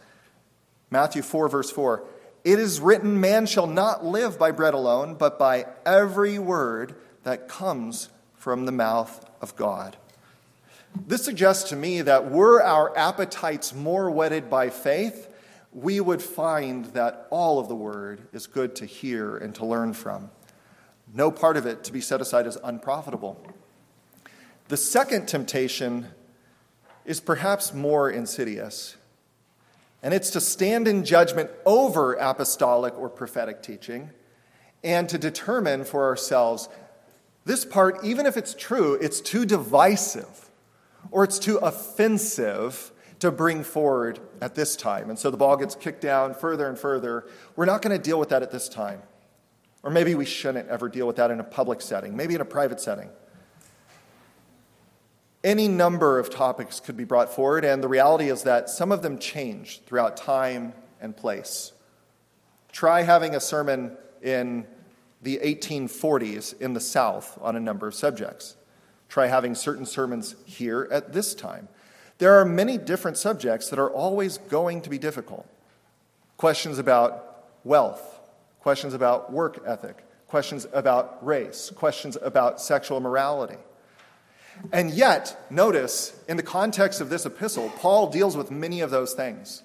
Matthew 0.90 1.22
4, 1.22 1.50
verse 1.50 1.72
4 1.72 2.06
It 2.44 2.60
is 2.60 2.80
written, 2.80 3.20
Man 3.20 3.46
shall 3.46 3.68
not 3.68 4.06
live 4.06 4.40
by 4.40 4.52
bread 4.52 4.74
alone, 4.74 5.16
but 5.16 5.38
by 5.38 5.66
every 5.86 6.40
word 6.40 6.96
that 7.24 7.48
comes 7.48 8.10
from 8.36 8.66
the 8.66 8.72
mouth 8.72 9.26
of 9.42 9.56
God. 9.56 9.98
This 11.08 11.24
suggests 11.24 11.70
to 11.70 11.76
me 11.76 12.02
that 12.02 12.32
were 12.32 12.64
our 12.64 12.98
appetites 12.98 13.74
more 13.74 14.10
whetted 14.10 14.50
by 14.50 14.70
faith, 14.70 15.28
we 15.72 16.00
would 16.00 16.22
find 16.22 16.86
that 16.86 17.28
all 17.30 17.60
of 17.60 17.68
the 17.68 17.76
word 17.76 18.28
is 18.34 18.48
good 18.48 18.76
to 18.78 18.86
hear 18.86 19.38
and 19.38 19.54
to 19.56 19.66
learn 19.66 19.94
from. 19.94 20.32
No 21.14 21.32
part 21.32 21.58
of 21.58 21.66
it 21.66 21.84
to 21.84 21.94
be 21.94 22.02
set 22.02 22.22
aside 22.22 22.48
as 22.48 22.58
unprofitable. 22.64 23.40
The 24.68 24.78
second 24.78 25.28
temptation 25.28 26.08
is 27.06 27.20
perhaps 27.20 27.74
more 27.74 28.10
insidious, 28.10 28.96
and 30.02 30.14
it's 30.14 30.30
to 30.32 30.42
stand 30.42 30.88
in 30.88 31.04
judgment 31.04 31.50
over 31.66 32.14
apostolic 32.14 32.98
or 32.98 33.10
prophetic 33.10 33.62
teaching 33.62 34.12
and 34.84 35.10
to 35.10 35.18
determine 35.18 35.84
for 35.84 36.06
ourselves 36.06 36.70
this 37.46 37.66
part, 37.66 38.04
even 38.04 38.26
if 38.26 38.38
it's 38.38 38.54
true, 38.54 38.94
it's 38.96 39.20
too 39.22 39.46
divisive 39.46 40.50
or 41.12 41.24
it's 41.24 41.40
too 41.40 41.58
offensive 41.58 42.92
to 43.20 43.32
bring 43.32 43.64
forward 43.64 44.20
at 44.42 44.56
this 44.56 44.76
time. 44.76 45.10
And 45.10 45.20
so 45.20 45.30
the 45.30 45.38
ball 45.38 45.58
gets 45.58 45.76
kicked 45.76 46.02
down 46.02 46.34
further 46.34 46.70
and 46.70 46.78
further. 46.78 47.26
We're 47.56 47.66
not 47.66 47.82
going 47.82 47.96
to 47.98 48.02
deal 48.02 48.20
with 48.20 48.30
that 48.30 48.44
at 48.44 48.52
this 48.52 48.70
time. 48.70 49.02
Or 49.84 49.90
maybe 49.90 50.16
we 50.16 50.26
shouldn't 50.26 50.70
ever 50.70 50.90
deal 50.90 51.08
with 51.08 51.16
that 51.18 51.32
in 51.32 51.40
a 51.40 51.44
public 51.44 51.82
setting, 51.82 52.16
maybe 52.16 52.36
in 52.36 52.42
a 52.42 52.46
private 52.46 52.80
setting. 52.80 53.10
Any 55.44 55.70
number 55.70 56.20
of 56.20 56.30
topics 56.30 56.82
could 56.82 56.98
be 56.98 57.06
brought 57.06 57.34
forward, 57.34 57.64
and 57.64 57.82
the 57.82 57.88
reality 57.88 58.30
is 58.30 58.44
that 58.44 58.70
some 58.70 58.92
of 58.92 59.02
them 59.02 59.18
change 59.18 59.82
throughout 59.86 60.18
time 60.18 60.74
and 61.00 61.16
place. 61.16 61.72
Try 62.74 63.04
having 63.04 63.36
a 63.36 63.40
sermon 63.40 63.96
in 64.22 64.68
the 65.22 65.38
1840s 65.38 66.60
in 66.60 66.74
the 66.74 66.82
South 66.82 67.38
on 67.42 67.56
a 67.56 67.60
number 67.60 67.88
of 67.88 67.96
subjects. 67.96 68.58
Try 69.08 69.28
having 69.28 69.56
certain 69.56 69.86
sermons 69.86 70.36
here 70.46 70.90
at 70.92 71.14
this 71.14 71.34
time. 71.34 71.70
There 72.18 72.38
are 72.38 72.44
many 72.44 72.78
different 72.78 73.16
subjects 73.16 73.70
that 73.70 73.80
are 73.80 73.90
always 73.90 74.38
going 74.38 74.82
to 74.82 74.90
be 74.90 74.98
difficult. 74.98 75.48
Questions 76.36 76.80
about 76.80 77.46
wealth, 77.64 78.20
questions 78.60 78.94
about 78.94 79.32
work 79.32 79.64
ethic, 79.66 80.04
questions 80.28 80.68
about 80.74 81.26
race, 81.26 81.72
questions 81.74 82.18
about 82.22 82.60
sexual 82.60 83.00
morality. 83.00 83.58
And 84.72 84.92
yet, 84.92 85.46
notice, 85.50 86.20
in 86.28 86.38
the 86.38 86.44
context 86.44 87.02
of 87.02 87.10
this 87.10 87.26
epistle, 87.26 87.70
Paul 87.78 88.10
deals 88.10 88.36
with 88.36 88.52
many 88.52 88.82
of 88.82 88.92
those 88.92 89.14
things. 89.14 89.64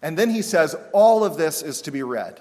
And 0.00 0.18
then 0.18 0.30
he 0.30 0.42
says, 0.42 0.74
all 0.92 1.24
of 1.24 1.36
this 1.36 1.62
is 1.62 1.82
to 1.82 1.90
be 1.90 2.02
read. 2.02 2.40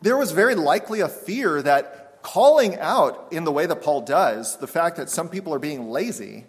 There 0.00 0.16
was 0.16 0.32
very 0.32 0.54
likely 0.54 1.00
a 1.00 1.08
fear 1.08 1.60
that 1.62 2.22
calling 2.22 2.78
out 2.78 3.28
in 3.30 3.44
the 3.44 3.52
way 3.52 3.66
that 3.66 3.82
Paul 3.82 4.00
does 4.00 4.56
the 4.56 4.66
fact 4.66 4.96
that 4.96 5.10
some 5.10 5.28
people 5.28 5.52
are 5.52 5.58
being 5.58 5.90
lazy 5.90 6.46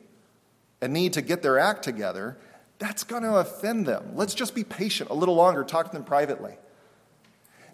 and 0.81 0.93
need 0.93 1.13
to 1.13 1.21
get 1.21 1.41
their 1.41 1.59
act 1.59 1.83
together, 1.83 2.37
that's 2.79 3.03
going 3.03 3.23
to 3.23 3.35
offend 3.35 3.85
them. 3.85 4.11
Let's 4.15 4.33
just 4.33 4.55
be 4.55 4.63
patient 4.63 5.09
a 5.09 5.13
little 5.13 5.35
longer, 5.35 5.63
talk 5.63 5.87
to 5.87 5.91
them 5.91 6.03
privately. 6.03 6.53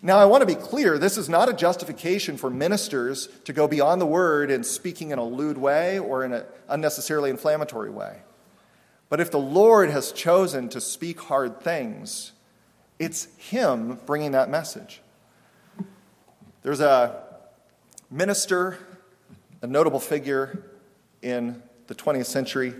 Now, 0.04 0.18
I 0.18 0.26
want 0.26 0.42
to 0.42 0.48
be 0.48 0.56
clear 0.56 0.98
this 0.98 1.18
is 1.18 1.30
not 1.30 1.48
a 1.48 1.54
justification 1.54 2.36
for 2.36 2.50
ministers 2.50 3.30
to 3.46 3.54
go 3.54 3.68
beyond 3.68 4.02
the 4.02 4.08
word 4.08 4.50
in 4.50 4.64
speaking 4.64 5.12
in 5.12 5.20
a 5.20 5.24
lewd 5.24 5.60
way 5.60 6.00
or 6.00 6.26
in 6.26 6.34
an 6.34 6.44
unnecessarily 6.68 7.30
inflammatory 7.30 7.92
way. 7.92 8.18
But 9.10 9.20
if 9.20 9.30
the 9.30 9.40
Lord 9.40 9.92
has 9.92 10.12
chosen 10.12 10.70
to 10.70 10.82
speak 10.82 11.20
hard 11.20 11.62
things, 11.62 12.32
it's 12.98 13.28
Him 13.38 14.00
bringing 14.08 14.32
that 14.32 14.50
message. 14.50 15.02
There's 16.64 16.82
a 16.82 17.22
minister, 18.10 18.80
a 19.62 19.68
notable 19.68 20.00
figure 20.00 20.64
in 21.22 21.62
the 21.86 21.94
20th 21.94 22.26
century, 22.26 22.74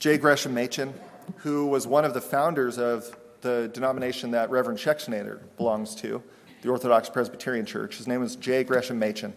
J. 0.00 0.18
Gresham 0.18 0.54
Machen, 0.54 0.92
who 1.38 1.66
was 1.66 1.86
one 1.86 2.04
of 2.04 2.14
the 2.14 2.20
founders 2.20 2.78
of 2.78 3.16
the 3.44 3.70
denomination 3.72 4.32
that 4.32 4.50
Reverend 4.50 4.80
Schexnayder 4.80 5.38
belongs 5.56 5.94
to, 5.96 6.22
the 6.62 6.70
Orthodox 6.70 7.08
Presbyterian 7.08 7.66
Church. 7.66 7.98
His 7.98 8.08
name 8.08 8.20
was 8.20 8.34
J. 8.34 8.64
Gresham 8.64 8.98
Machen. 8.98 9.34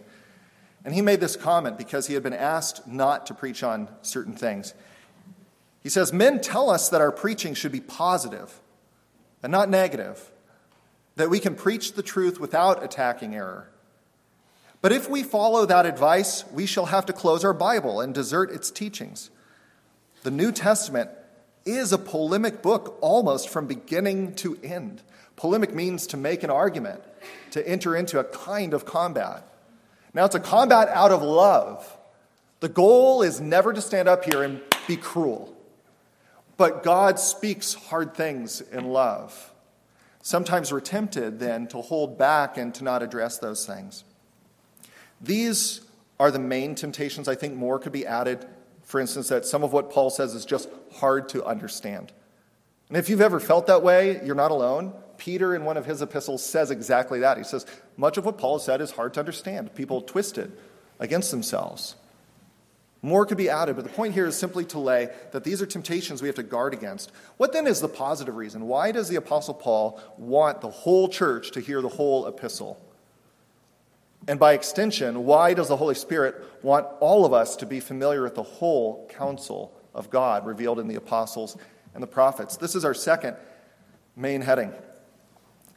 And 0.84 0.94
he 0.94 1.02
made 1.02 1.20
this 1.20 1.36
comment 1.36 1.76
because 1.76 2.06
he 2.06 2.14
had 2.14 2.22
been 2.22 2.32
asked 2.32 2.86
not 2.88 3.26
to 3.26 3.34
preach 3.34 3.62
on 3.62 3.88
certain 4.02 4.32
things. 4.32 4.74
He 5.82 5.90
says, 5.90 6.12
Men 6.12 6.40
tell 6.40 6.70
us 6.70 6.88
that 6.88 7.00
our 7.00 7.12
preaching 7.12 7.54
should 7.54 7.70
be 7.70 7.80
positive 7.80 8.60
and 9.42 9.52
not 9.52 9.68
negative, 9.68 10.30
that 11.16 11.30
we 11.30 11.38
can 11.38 11.54
preach 11.54 11.92
the 11.92 12.02
truth 12.02 12.40
without 12.40 12.82
attacking 12.82 13.34
error. 13.34 13.68
But 14.80 14.92
if 14.92 15.10
we 15.10 15.22
follow 15.22 15.66
that 15.66 15.84
advice, 15.84 16.44
we 16.52 16.64
shall 16.64 16.86
have 16.86 17.04
to 17.06 17.12
close 17.12 17.44
our 17.44 17.52
Bible 17.52 18.00
and 18.00 18.14
desert 18.14 18.50
its 18.50 18.70
teachings. 18.70 19.30
The 20.22 20.30
New 20.30 20.50
Testament 20.50 21.10
is 21.68 21.92
a 21.92 21.98
polemic 21.98 22.62
book 22.62 22.98
almost 23.00 23.48
from 23.48 23.66
beginning 23.66 24.34
to 24.36 24.58
end. 24.62 25.02
Polemic 25.36 25.74
means 25.74 26.06
to 26.08 26.16
make 26.16 26.42
an 26.42 26.50
argument, 26.50 27.02
to 27.50 27.66
enter 27.66 27.94
into 27.94 28.18
a 28.18 28.24
kind 28.24 28.74
of 28.74 28.84
combat. 28.84 29.46
Now, 30.14 30.24
it's 30.24 30.34
a 30.34 30.40
combat 30.40 30.88
out 30.88 31.12
of 31.12 31.22
love. 31.22 31.96
The 32.60 32.68
goal 32.68 33.22
is 33.22 33.40
never 33.40 33.72
to 33.72 33.80
stand 33.80 34.08
up 34.08 34.24
here 34.24 34.42
and 34.42 34.60
be 34.86 34.96
cruel. 34.96 35.54
But 36.56 36.82
God 36.82 37.20
speaks 37.20 37.74
hard 37.74 38.14
things 38.14 38.60
in 38.60 38.88
love. 38.88 39.52
Sometimes 40.22 40.72
we're 40.72 40.80
tempted 40.80 41.38
then 41.38 41.68
to 41.68 41.80
hold 41.80 42.18
back 42.18 42.58
and 42.58 42.74
to 42.74 42.84
not 42.84 43.02
address 43.02 43.38
those 43.38 43.64
things. 43.64 44.02
These 45.20 45.82
are 46.18 46.30
the 46.30 46.38
main 46.38 46.74
temptations. 46.74 47.28
I 47.28 47.34
think 47.34 47.54
more 47.54 47.78
could 47.78 47.92
be 47.92 48.06
added. 48.06 48.44
For 48.88 49.00
instance, 49.00 49.28
that 49.28 49.44
some 49.44 49.62
of 49.62 49.74
what 49.74 49.90
Paul 49.90 50.08
says 50.08 50.34
is 50.34 50.46
just 50.46 50.70
hard 50.94 51.28
to 51.28 51.44
understand. 51.44 52.10
And 52.88 52.96
if 52.96 53.10
you've 53.10 53.20
ever 53.20 53.38
felt 53.38 53.66
that 53.66 53.82
way, 53.82 54.18
you're 54.24 54.34
not 54.34 54.50
alone. 54.50 54.94
Peter, 55.18 55.54
in 55.54 55.66
one 55.66 55.76
of 55.76 55.84
his 55.84 56.00
epistles, 56.00 56.42
says 56.42 56.70
exactly 56.70 57.20
that. 57.20 57.36
He 57.36 57.44
says, 57.44 57.66
Much 57.98 58.16
of 58.16 58.24
what 58.24 58.38
Paul 58.38 58.58
said 58.58 58.80
is 58.80 58.92
hard 58.92 59.12
to 59.12 59.20
understand. 59.20 59.74
People 59.74 60.00
twist 60.00 60.38
it 60.38 60.50
against 60.98 61.30
themselves. 61.30 61.96
More 63.02 63.26
could 63.26 63.36
be 63.36 63.50
added, 63.50 63.76
but 63.76 63.84
the 63.84 63.90
point 63.90 64.14
here 64.14 64.26
is 64.26 64.38
simply 64.38 64.64
to 64.64 64.78
lay 64.78 65.10
that 65.32 65.44
these 65.44 65.60
are 65.60 65.66
temptations 65.66 66.22
we 66.22 66.28
have 66.28 66.36
to 66.36 66.42
guard 66.42 66.72
against. 66.72 67.12
What 67.36 67.52
then 67.52 67.66
is 67.66 67.82
the 67.82 67.88
positive 67.88 68.36
reason? 68.36 68.68
Why 68.68 68.90
does 68.90 69.10
the 69.10 69.16
Apostle 69.16 69.52
Paul 69.52 70.00
want 70.16 70.62
the 70.62 70.70
whole 70.70 71.08
church 71.10 71.50
to 71.50 71.60
hear 71.60 71.82
the 71.82 71.90
whole 71.90 72.26
epistle? 72.26 72.80
And 74.28 74.38
by 74.38 74.52
extension, 74.52 75.24
why 75.24 75.54
does 75.54 75.68
the 75.68 75.76
Holy 75.78 75.94
Spirit 75.94 76.36
want 76.62 76.86
all 77.00 77.24
of 77.24 77.32
us 77.32 77.56
to 77.56 77.66
be 77.66 77.80
familiar 77.80 78.22
with 78.22 78.34
the 78.34 78.42
whole 78.42 79.08
counsel 79.08 79.74
of 79.94 80.10
God 80.10 80.44
revealed 80.44 80.78
in 80.78 80.86
the 80.86 80.96
apostles 80.96 81.56
and 81.94 82.02
the 82.02 82.06
prophets? 82.06 82.58
This 82.58 82.74
is 82.74 82.84
our 82.84 82.92
second 82.92 83.38
main 84.14 84.42
heading. 84.42 84.74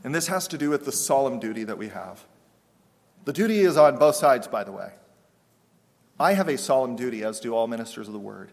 And 0.04 0.14
this 0.14 0.28
has 0.28 0.50
to 0.50 0.58
do 0.58 0.70
with 0.70 0.84
the 0.84 0.92
solemn 0.92 1.40
duty 1.40 1.64
that 1.64 1.78
we 1.78 1.88
have. 1.88 2.26
The 3.24 3.32
duty 3.32 3.62
is 3.62 3.78
on 3.78 3.98
both 3.98 4.16
sides, 4.16 4.50
by 4.50 4.66
the 4.66 4.74
way. 4.74 4.92
I 6.20 6.34
have 6.34 6.50
a 6.50 6.58
solemn 6.58 6.98
duty, 6.98 7.24
as 7.24 7.40
do 7.40 7.56
all 7.56 7.68
ministers 7.68 8.08
of 8.08 8.14
the 8.14 8.20
word, 8.20 8.52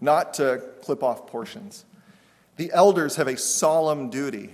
not 0.00 0.34
to 0.34 0.62
clip 0.82 1.04
off 1.04 1.28
portions. 1.28 1.84
The 2.56 2.72
elders 2.72 3.14
have 3.16 3.28
a 3.28 3.36
solemn 3.36 4.10
duty 4.10 4.50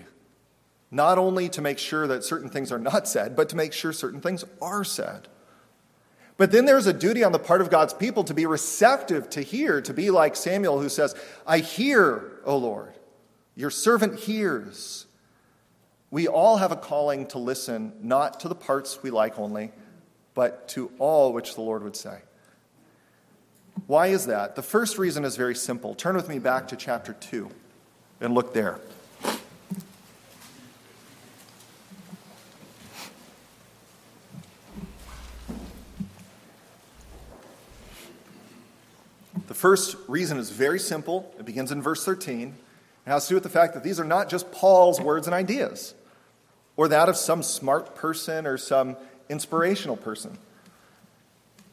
not 0.95 1.19
only 1.19 1.49
to 1.49 1.61
make 1.61 1.79
sure 1.79 2.07
that 2.07 2.23
certain 2.23 2.49
things 2.49 2.71
are 2.71 2.79
not 2.79 3.09
said, 3.09 3.35
but 3.35 3.49
to 3.49 3.57
make 3.57 3.73
sure 3.73 3.93
certain 3.93 4.21
things 4.21 4.45
are 4.63 4.85
said. 4.85 5.27
But 6.37 6.53
then 6.53 6.67
there's 6.67 6.87
a 6.87 6.93
duty 6.93 7.25
on 7.25 7.33
the 7.33 7.39
part 7.39 7.61
of 7.61 7.69
God's 7.69 7.93
people 7.93 8.23
to 8.25 8.35
be 8.35 8.47
receptive 8.47 9.29
to 9.31 9.43
hear, 9.43 9.81
to 9.83 9.93
be 9.93 10.11
like 10.11 10.37
Samuel 10.37 10.81
who 10.81 10.89
says, 10.89 11.15
I 11.47 11.59
hear, 11.59 12.39
O 12.45 12.57
Lord. 12.57 12.95
Your 13.57 13.71
servant 13.71 14.21
hears. 14.21 15.07
We 16.13 16.29
all 16.29 16.59
have 16.59 16.71
a 16.71 16.77
calling 16.77 17.27
to 17.27 17.39
listen, 17.39 17.93
not 18.01 18.41
to 18.41 18.49
the 18.49 18.55
parts 18.55 19.03
we 19.03 19.11
like 19.11 19.37
only, 19.39 19.73
but 20.35 20.69
to 20.69 20.93
all 21.01 21.33
which 21.33 21.57
the 21.57 21.61
Lord 21.61 21.83
would 21.83 21.97
say. 21.97 22.19
Why 23.89 24.09
is 24.09 24.27
that? 24.27 24.55
The 24.55 24.63
first 24.63 24.97
reason 24.97 25.25
is 25.25 25.37
very 25.37 25.57
simple. 25.57 25.97
Turn 25.97 26.15
with 26.15 26.29
me 26.29 26.39
back 26.39 26.69
to 26.69 26.77
chapter 26.77 27.15
2 27.15 27.51
and 28.21 28.33
look 28.33 28.55
there. 28.55 28.79
The 39.47 39.55
first 39.55 39.97
reason 40.09 40.39
is 40.39 40.51
very 40.51 40.79
simple. 40.79 41.35
It 41.39 41.45
begins 41.45 41.71
in 41.71 41.83
verse 41.83 42.05
13. 42.05 42.55
It 43.07 43.11
has 43.11 43.25
to 43.27 43.31
do 43.31 43.35
with 43.35 43.43
the 43.43 43.51
fact 43.51 43.75
that 43.75 43.85
these 43.85 44.01
are 44.01 44.05
not 44.05 44.31
just 44.31 44.51
Paul's 44.51 45.01
words 45.01 45.27
and 45.27 45.35
ideas, 45.35 45.95
or 46.77 46.89
that 46.89 47.09
of 47.09 47.17
some 47.17 47.43
smart 47.43 47.95
person 47.95 48.47
or 48.47 48.57
some 48.57 48.97
inspirational 49.29 49.97
person. 49.97 50.39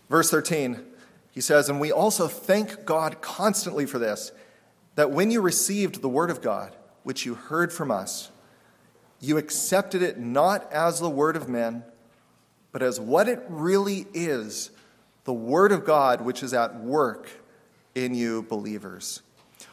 Verse 0.09 0.29
13, 0.29 0.83
he 1.31 1.39
says, 1.39 1.69
And 1.69 1.79
we 1.79 1.91
also 1.91 2.27
thank 2.27 2.83
God 2.83 3.21
constantly 3.21 3.85
for 3.85 3.97
this, 3.97 4.33
that 4.95 5.11
when 5.11 5.31
you 5.31 5.39
received 5.39 6.01
the 6.01 6.09
word 6.09 6.29
of 6.29 6.41
God, 6.41 6.75
which 7.03 7.25
you 7.25 7.35
heard 7.35 7.71
from 7.71 7.89
us, 7.91 8.29
you 9.21 9.37
accepted 9.37 10.01
it 10.01 10.19
not 10.19 10.69
as 10.73 10.99
the 10.99 11.09
word 11.09 11.37
of 11.37 11.47
men, 11.47 11.83
but 12.73 12.81
as 12.81 12.99
what 12.99 13.29
it 13.29 13.41
really 13.47 14.05
is 14.13 14.71
the 15.23 15.33
word 15.33 15.71
of 15.71 15.85
God, 15.85 16.21
which 16.21 16.43
is 16.43 16.53
at 16.53 16.81
work 16.81 17.29
in 17.95 18.15
you 18.15 18.43
believers. 18.43 19.21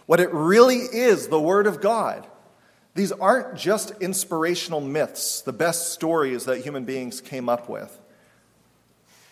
What 0.07 0.20
it 0.20 0.33
really 0.33 0.76
is, 0.76 1.28
the 1.28 1.40
word 1.40 1.66
of 1.66 1.81
God. 1.81 2.26
These 2.94 3.12
aren't 3.12 3.57
just 3.57 3.92
inspirational 4.00 4.81
myths, 4.81 5.40
the 5.42 5.52
best 5.52 5.92
stories 5.92 6.46
that 6.46 6.62
human 6.62 6.85
beings 6.85 7.20
came 7.20 7.48
up 7.48 7.68
with. 7.68 7.96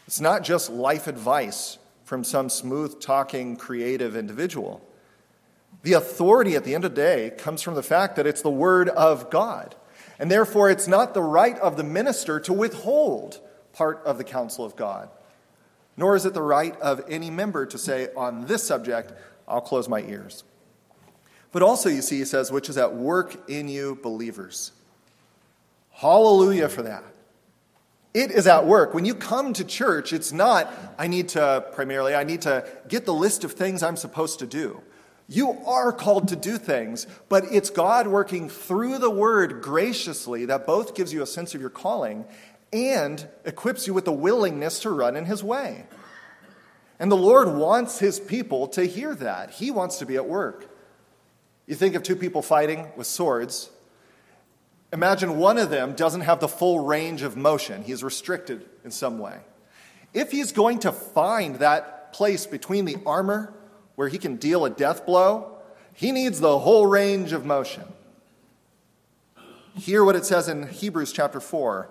It's 0.06 0.20
not 0.20 0.44
just 0.44 0.70
life 0.70 1.06
advice 1.06 1.78
from 2.04 2.22
some 2.22 2.48
smooth 2.48 3.00
talking, 3.00 3.56
creative 3.56 4.16
individual. 4.16 4.86
The 5.82 5.94
authority 5.94 6.54
at 6.54 6.64
the 6.64 6.74
end 6.74 6.84
of 6.84 6.94
the 6.94 7.00
day 7.00 7.32
comes 7.36 7.62
from 7.62 7.74
the 7.74 7.82
fact 7.82 8.16
that 8.16 8.26
it's 8.26 8.42
the 8.42 8.50
Word 8.50 8.88
of 8.88 9.30
God. 9.30 9.74
And 10.18 10.30
therefore, 10.30 10.70
it's 10.70 10.86
not 10.86 11.14
the 11.14 11.22
right 11.22 11.58
of 11.58 11.76
the 11.76 11.84
minister 11.84 12.38
to 12.40 12.52
withhold 12.52 13.40
part 13.72 14.00
of 14.04 14.18
the 14.18 14.24
counsel 14.24 14.64
of 14.64 14.76
God, 14.76 15.10
nor 15.96 16.16
is 16.16 16.26
it 16.26 16.34
the 16.34 16.42
right 16.42 16.78
of 16.80 17.02
any 17.08 17.30
member 17.30 17.66
to 17.66 17.78
say, 17.78 18.08
on 18.16 18.46
this 18.46 18.62
subject, 18.62 19.12
I'll 19.48 19.60
close 19.60 19.88
my 19.88 20.00
ears. 20.02 20.44
But 21.52 21.62
also, 21.62 21.88
you 21.88 22.02
see, 22.02 22.18
he 22.18 22.24
says, 22.24 22.52
which 22.52 22.68
is 22.68 22.76
at 22.76 22.94
work 22.94 23.48
in 23.48 23.68
you 23.68 23.98
believers. 24.02 24.72
Hallelujah 25.90 26.68
for 26.68 26.82
that. 26.82 27.04
It 28.12 28.30
is 28.30 28.46
at 28.46 28.66
work. 28.66 28.94
When 28.94 29.04
you 29.04 29.14
come 29.14 29.52
to 29.54 29.64
church, 29.64 30.12
it's 30.12 30.32
not, 30.32 30.72
I 30.98 31.06
need 31.06 31.30
to, 31.30 31.64
primarily, 31.72 32.14
I 32.14 32.24
need 32.24 32.42
to 32.42 32.66
get 32.88 33.06
the 33.06 33.14
list 33.14 33.44
of 33.44 33.52
things 33.52 33.82
I'm 33.82 33.96
supposed 33.96 34.38
to 34.40 34.46
do. 34.46 34.82
You 35.28 35.50
are 35.66 35.92
called 35.92 36.28
to 36.28 36.36
do 36.36 36.56
things, 36.56 37.06
but 37.28 37.44
it's 37.50 37.68
God 37.68 38.06
working 38.06 38.48
through 38.48 38.98
the 38.98 39.10
word 39.10 39.60
graciously 39.60 40.44
that 40.46 40.66
both 40.66 40.94
gives 40.94 41.12
you 41.12 41.22
a 41.22 41.26
sense 41.26 41.54
of 41.54 41.60
your 41.60 41.70
calling 41.70 42.24
and 42.76 43.26
equips 43.44 43.86
you 43.86 43.94
with 43.94 44.04
the 44.04 44.12
willingness 44.12 44.80
to 44.80 44.90
run 44.90 45.16
in 45.16 45.24
his 45.24 45.42
way. 45.42 45.86
And 46.98 47.10
the 47.10 47.16
Lord 47.16 47.48
wants 47.54 47.98
his 47.98 48.20
people 48.20 48.68
to 48.68 48.84
hear 48.84 49.14
that. 49.16 49.50
He 49.50 49.70
wants 49.70 49.98
to 49.98 50.06
be 50.06 50.16
at 50.16 50.26
work. 50.26 50.70
You 51.66 51.74
think 51.74 51.94
of 51.94 52.02
two 52.02 52.16
people 52.16 52.42
fighting 52.42 52.88
with 52.96 53.06
swords, 53.06 53.70
Imagine 54.92 55.38
one 55.38 55.58
of 55.58 55.70
them 55.70 55.94
doesn't 55.94 56.22
have 56.22 56.40
the 56.40 56.48
full 56.48 56.80
range 56.80 57.22
of 57.22 57.36
motion, 57.36 57.82
he's 57.82 58.04
restricted 58.04 58.66
in 58.84 58.90
some 58.90 59.18
way. 59.18 59.40
If 60.14 60.30
he's 60.30 60.52
going 60.52 60.78
to 60.80 60.92
find 60.92 61.56
that 61.56 62.12
place 62.12 62.46
between 62.46 62.84
the 62.84 62.96
armor 63.04 63.52
where 63.96 64.08
he 64.08 64.18
can 64.18 64.36
deal 64.36 64.64
a 64.64 64.70
death 64.70 65.04
blow, 65.04 65.58
he 65.92 66.12
needs 66.12 66.40
the 66.40 66.58
whole 66.58 66.86
range 66.86 67.32
of 67.32 67.44
motion. 67.44 67.84
Hear 69.74 70.04
what 70.04 70.16
it 70.16 70.24
says 70.24 70.48
in 70.48 70.68
Hebrews 70.68 71.12
chapter 71.12 71.40
4, 71.40 71.90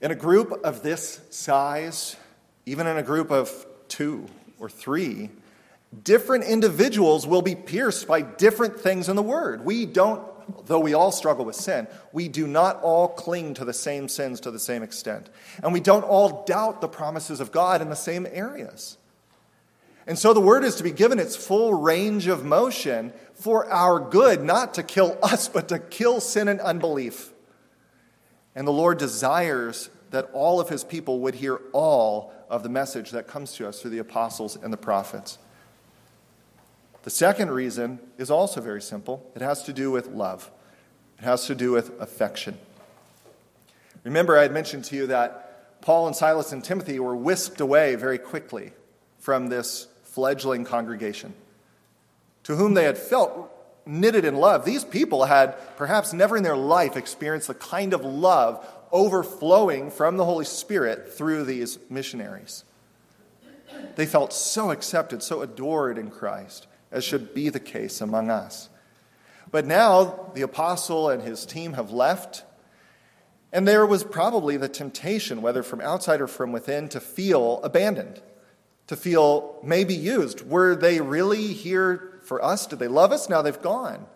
In 0.00 0.10
a 0.12 0.14
group 0.14 0.52
of 0.64 0.82
this 0.82 1.20
size, 1.30 2.16
even 2.66 2.86
in 2.86 2.96
a 2.96 3.02
group 3.02 3.32
of 3.32 3.66
two 3.88 4.26
or 4.60 4.68
three, 4.68 5.30
different 6.04 6.44
individuals 6.44 7.26
will 7.26 7.42
be 7.42 7.54
pierced 7.54 8.06
by 8.06 8.22
different 8.22 8.78
things 8.78 9.08
in 9.08 9.16
the 9.16 9.22
Word. 9.22 9.64
We 9.64 9.86
don't, 9.86 10.22
though 10.66 10.78
we 10.78 10.94
all 10.94 11.10
struggle 11.10 11.44
with 11.44 11.56
sin, 11.56 11.88
we 12.12 12.28
do 12.28 12.46
not 12.46 12.80
all 12.82 13.08
cling 13.08 13.54
to 13.54 13.64
the 13.64 13.72
same 13.72 14.08
sins 14.08 14.40
to 14.40 14.52
the 14.52 14.58
same 14.60 14.84
extent. 14.84 15.30
And 15.62 15.72
we 15.72 15.80
don't 15.80 16.04
all 16.04 16.44
doubt 16.44 16.80
the 16.80 16.88
promises 16.88 17.40
of 17.40 17.50
God 17.50 17.82
in 17.82 17.88
the 17.88 17.96
same 17.96 18.26
areas. 18.30 18.98
And 20.06 20.18
so 20.18 20.32
the 20.32 20.40
Word 20.40 20.62
is 20.62 20.76
to 20.76 20.84
be 20.84 20.92
given 20.92 21.18
its 21.18 21.34
full 21.34 21.74
range 21.74 22.28
of 22.28 22.44
motion 22.44 23.12
for 23.34 23.68
our 23.70 23.98
good, 23.98 24.44
not 24.44 24.74
to 24.74 24.82
kill 24.82 25.18
us, 25.22 25.48
but 25.48 25.68
to 25.68 25.78
kill 25.78 26.20
sin 26.20 26.46
and 26.46 26.60
unbelief. 26.60 27.32
And 28.58 28.66
the 28.66 28.72
Lord 28.72 28.98
desires 28.98 29.88
that 30.10 30.30
all 30.32 30.58
of 30.58 30.68
His 30.68 30.82
people 30.82 31.20
would 31.20 31.36
hear 31.36 31.60
all 31.72 32.32
of 32.50 32.64
the 32.64 32.68
message 32.68 33.12
that 33.12 33.28
comes 33.28 33.52
to 33.52 33.68
us 33.68 33.80
through 33.80 33.92
the 33.92 33.98
apostles 33.98 34.58
and 34.60 34.72
the 34.72 34.76
prophets. 34.76 35.38
The 37.04 37.10
second 37.10 37.52
reason 37.52 38.00
is 38.18 38.32
also 38.32 38.60
very 38.60 38.82
simple 38.82 39.24
it 39.36 39.42
has 39.42 39.62
to 39.62 39.72
do 39.72 39.92
with 39.92 40.08
love, 40.08 40.50
it 41.20 41.24
has 41.24 41.46
to 41.46 41.54
do 41.54 41.70
with 41.70 42.00
affection. 42.00 42.58
Remember, 44.02 44.36
I 44.36 44.42
had 44.42 44.52
mentioned 44.52 44.86
to 44.86 44.96
you 44.96 45.06
that 45.06 45.80
Paul 45.80 46.08
and 46.08 46.16
Silas 46.16 46.50
and 46.50 46.64
Timothy 46.64 46.98
were 46.98 47.14
whisked 47.14 47.60
away 47.60 47.94
very 47.94 48.18
quickly 48.18 48.72
from 49.20 49.50
this 49.50 49.86
fledgling 50.02 50.64
congregation 50.64 51.32
to 52.42 52.56
whom 52.56 52.74
they 52.74 52.82
had 52.82 52.98
felt 52.98 53.52
knitted 53.88 54.24
in 54.24 54.36
love. 54.36 54.64
These 54.64 54.84
people 54.84 55.24
had 55.24 55.56
perhaps 55.76 56.12
never 56.12 56.36
in 56.36 56.42
their 56.42 56.56
life 56.56 56.96
experienced 56.96 57.48
the 57.48 57.54
kind 57.54 57.94
of 57.94 58.04
love 58.04 58.64
overflowing 58.92 59.90
from 59.90 60.16
the 60.16 60.24
Holy 60.24 60.44
Spirit 60.44 61.12
through 61.12 61.44
these 61.44 61.78
missionaries. 61.90 62.64
They 63.96 64.06
felt 64.06 64.32
so 64.32 64.70
accepted, 64.70 65.22
so 65.22 65.42
adored 65.42 65.98
in 65.98 66.10
Christ 66.10 66.66
as 66.90 67.04
should 67.04 67.34
be 67.34 67.48
the 67.48 67.60
case 67.60 68.00
among 68.00 68.30
us. 68.30 68.68
But 69.50 69.66
now 69.66 70.30
the 70.34 70.42
apostle 70.42 71.08
and 71.10 71.22
his 71.22 71.46
team 71.46 71.74
have 71.74 71.90
left, 71.90 72.44
and 73.52 73.66
there 73.66 73.86
was 73.86 74.04
probably 74.04 74.56
the 74.56 74.68
temptation, 74.68 75.42
whether 75.42 75.62
from 75.62 75.80
outside 75.80 76.20
or 76.20 76.26
from 76.26 76.52
within, 76.52 76.88
to 76.90 77.00
feel 77.00 77.60
abandoned, 77.62 78.20
to 78.88 78.96
feel 78.96 79.58
maybe 79.62 79.94
used. 79.94 80.46
Were 80.48 80.74
they 80.74 81.00
really 81.00 81.52
here 81.54 82.07
for 82.28 82.44
us? 82.44 82.66
Did 82.66 82.78
they 82.78 82.88
love 82.88 83.10
us? 83.10 83.28
Now 83.28 83.42
they've 83.42 83.60
gone. 83.60 84.06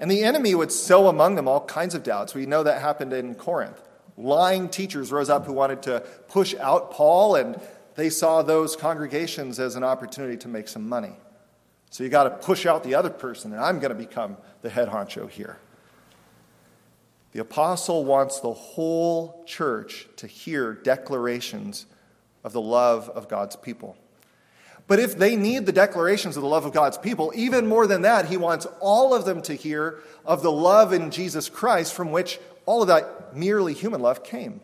And 0.00 0.10
the 0.10 0.24
enemy 0.24 0.54
would 0.54 0.72
sow 0.72 1.08
among 1.08 1.34
them 1.34 1.46
all 1.46 1.64
kinds 1.64 1.94
of 1.94 2.02
doubts. 2.02 2.34
We 2.34 2.46
know 2.46 2.62
that 2.62 2.80
happened 2.80 3.12
in 3.12 3.34
Corinth. 3.34 3.80
Lying 4.16 4.68
teachers 4.68 5.12
rose 5.12 5.28
up 5.28 5.46
who 5.46 5.52
wanted 5.52 5.82
to 5.82 6.00
push 6.28 6.54
out 6.54 6.92
Paul, 6.92 7.36
and 7.36 7.60
they 7.94 8.10
saw 8.10 8.42
those 8.42 8.76
congregations 8.76 9.58
as 9.58 9.76
an 9.76 9.84
opportunity 9.84 10.36
to 10.38 10.48
make 10.48 10.68
some 10.68 10.88
money. 10.88 11.12
So 11.90 12.04
you 12.04 12.10
got 12.10 12.24
to 12.24 12.30
push 12.30 12.64
out 12.64 12.84
the 12.84 12.94
other 12.94 13.10
person, 13.10 13.52
and 13.52 13.60
I'm 13.60 13.78
going 13.78 13.90
to 13.90 13.98
become 13.98 14.38
the 14.62 14.70
head 14.70 14.88
honcho 14.88 15.28
here. 15.28 15.58
The 17.32 17.40
apostle 17.40 18.04
wants 18.04 18.40
the 18.40 18.52
whole 18.52 19.42
church 19.46 20.06
to 20.16 20.26
hear 20.26 20.74
declarations 20.74 21.86
of 22.44 22.52
the 22.52 22.60
love 22.60 23.08
of 23.08 23.28
God's 23.28 23.56
people. 23.56 23.96
But 24.92 25.00
if 25.00 25.16
they 25.16 25.36
need 25.36 25.64
the 25.64 25.72
declarations 25.72 26.36
of 26.36 26.42
the 26.42 26.48
love 26.50 26.66
of 26.66 26.74
God's 26.74 26.98
people, 26.98 27.32
even 27.34 27.66
more 27.66 27.86
than 27.86 28.02
that, 28.02 28.26
he 28.26 28.36
wants 28.36 28.66
all 28.78 29.14
of 29.14 29.24
them 29.24 29.40
to 29.40 29.54
hear 29.54 30.00
of 30.26 30.42
the 30.42 30.52
love 30.52 30.92
in 30.92 31.10
Jesus 31.10 31.48
Christ 31.48 31.94
from 31.94 32.12
which 32.12 32.38
all 32.66 32.82
of 32.82 32.88
that 32.88 33.34
merely 33.34 33.72
human 33.72 34.02
love 34.02 34.22
came. 34.22 34.60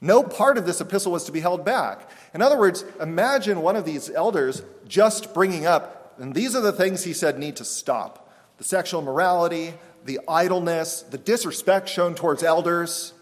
No 0.00 0.24
part 0.24 0.58
of 0.58 0.66
this 0.66 0.80
epistle 0.80 1.12
was 1.12 1.22
to 1.26 1.30
be 1.30 1.38
held 1.38 1.64
back. 1.64 2.10
In 2.34 2.42
other 2.42 2.58
words, 2.58 2.84
imagine 3.00 3.62
one 3.62 3.76
of 3.76 3.84
these 3.84 4.10
elders 4.10 4.64
just 4.88 5.34
bringing 5.34 5.66
up, 5.66 6.16
and 6.18 6.34
these 6.34 6.56
are 6.56 6.60
the 6.60 6.72
things 6.72 7.04
he 7.04 7.12
said 7.12 7.38
need 7.38 7.54
to 7.58 7.64
stop 7.64 8.28
the 8.58 8.64
sexual 8.64 9.02
morality, 9.02 9.74
the 10.04 10.18
idleness, 10.26 11.02
the 11.02 11.16
disrespect 11.16 11.88
shown 11.88 12.16
towards 12.16 12.42
elders. 12.42 13.12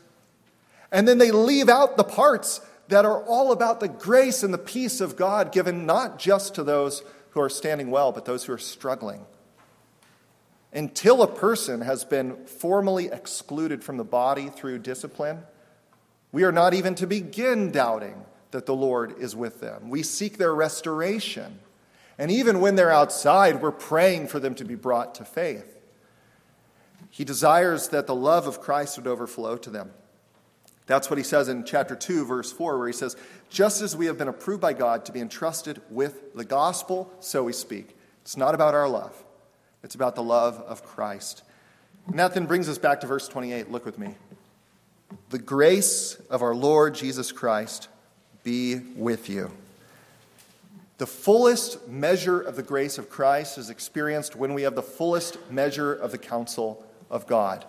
And 0.90 1.07
then 1.07 1.18
they 1.18 1.31
leave 1.31 1.68
out 1.68 1.98
the 1.98 2.04
parts 2.04 2.62
that 2.88 3.05
are 3.05 3.22
all 3.24 3.53
about 3.53 3.81
the 3.81 3.88
grace 3.88 4.42
and 4.42 4.53
the 4.53 4.59
peace 4.59 5.01
of 5.01 5.16
God 5.16 5.53
given 5.53 5.87
not 5.87 6.18
just 6.18 6.55
to 6.55 6.64
those 6.64 7.03
who 7.31 7.40
are 7.40 7.51
standing 7.51 7.90
well, 7.90 8.12
but 8.12 8.24
those 8.24 8.44
who 8.44 8.53
are 8.53 8.59
struggling. 8.59 9.24
Until 10.72 11.22
a 11.22 11.27
person 11.27 11.83
has 11.83 12.05
been 12.05 12.44
formally 12.46 13.07
excluded 13.07 13.83
from 13.83 13.96
the 13.96 14.05
body 14.05 14.48
through 14.48 14.79
discipline, 14.79 15.42
we 16.33 16.44
are 16.44 16.53
not 16.53 16.74
even 16.74 16.94
to 16.96 17.07
begin 17.07 17.70
doubting 17.70 18.24
that 18.51 18.66
the 18.66 18.74
Lord 18.74 19.18
is 19.18 19.37
with 19.37 19.61
them. 19.61 19.90
We 19.90 20.03
seek 20.03 20.38
their 20.38 20.55
restoration. 20.55 21.59
And 22.18 22.31
even 22.31 22.61
when 22.61 22.74
they're 22.74 22.90
outside, 22.90 23.62
we're 23.62 23.70
praying 23.70 24.29
for 24.29 24.40
them 24.40 24.55
to 24.57 24.64
be 24.64 24.74
brought 24.74 25.14
to 25.16 25.24
faith. 25.24 25.79
He 27.11 27.24
desires 27.24 27.88
that 27.88 28.07
the 28.07 28.14
love 28.14 28.46
of 28.46 28.61
Christ 28.61 28.98
would 28.98 29.07
overflow 29.07 29.57
to 29.59 29.70
them. 29.70 29.92
That's 30.88 31.11
what 31.11 31.18
he 31.18 31.22
says 31.22 31.48
in 31.48 31.64
chapter 31.64 31.94
2, 31.94 32.24
verse 32.24 32.51
4, 32.51 32.79
where 32.79 32.87
he 32.87 32.94
says, 32.94 33.14
Just 33.51 33.83
as 33.83 33.94
we 33.94 34.07
have 34.07 34.16
been 34.16 34.27
approved 34.27 34.62
by 34.62 34.72
God 34.72 35.05
to 35.05 35.12
be 35.12 35.20
entrusted 35.20 35.83
with 35.90 36.35
the 36.35 36.46
gospel, 36.46 37.12
so 37.20 37.44
we 37.44 37.53
speak. 37.53 37.94
It's 38.22 38.38
not 38.38 38.55
about 38.55 38.74
our 38.74 38.88
love, 38.88 39.14
it's 39.85 39.94
about 39.94 40.16
the 40.16 40.22
love 40.22 40.59
of 40.66 40.83
Christ. 40.83 41.42
And 42.07 42.18
that 42.18 42.33
then 42.33 42.46
brings 42.46 42.70
us 42.70 42.79
back 42.79 43.03
to 43.03 43.07
verse 43.07 43.29
28. 43.29 43.70
Look 43.70 43.85
with 43.85 43.98
me. 43.98 44.14
The 45.29 45.38
grace 45.38 46.20
of 46.31 46.42
our 46.42 46.55
Lord 46.55 46.94
Jesus 46.94 47.33
Christ 47.33 47.88
be 48.42 48.77
with 48.96 49.29
you. 49.29 49.51
The 50.96 51.07
fullest 51.07 51.87
measure 51.87 52.40
of 52.40 52.57
the 52.57 52.62
grace 52.62 52.96
of 52.96 53.11
Christ 53.11 53.59
is 53.59 53.68
experienced 53.68 54.37
when 54.37 54.55
we 54.55 54.62
have 54.62 54.74
the 54.74 54.83
fullest 54.83 55.37
measure 55.51 55.92
of 55.92 56.12
the 56.12 56.18
counsel 56.18 56.85
of 57.11 57.27
God. 57.27 57.66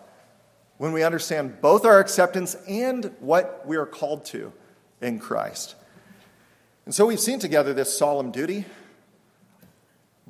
When 0.79 0.93
we 0.93 1.03
understand 1.03 1.59
both 1.59 1.83
our 1.83 1.99
acceptance 1.99 2.55
and 2.65 3.11
what 3.19 3.67
we 3.67 3.75
are 3.75 3.85
called 3.85 4.23
to 4.27 4.53
in 5.01 5.19
Christ. 5.19 5.75
And 6.85 6.95
so 6.95 7.05
we've 7.05 7.19
seen 7.19 7.37
together 7.37 7.73
this 7.73 7.95
solemn 7.95 8.31
duty. 8.31 8.63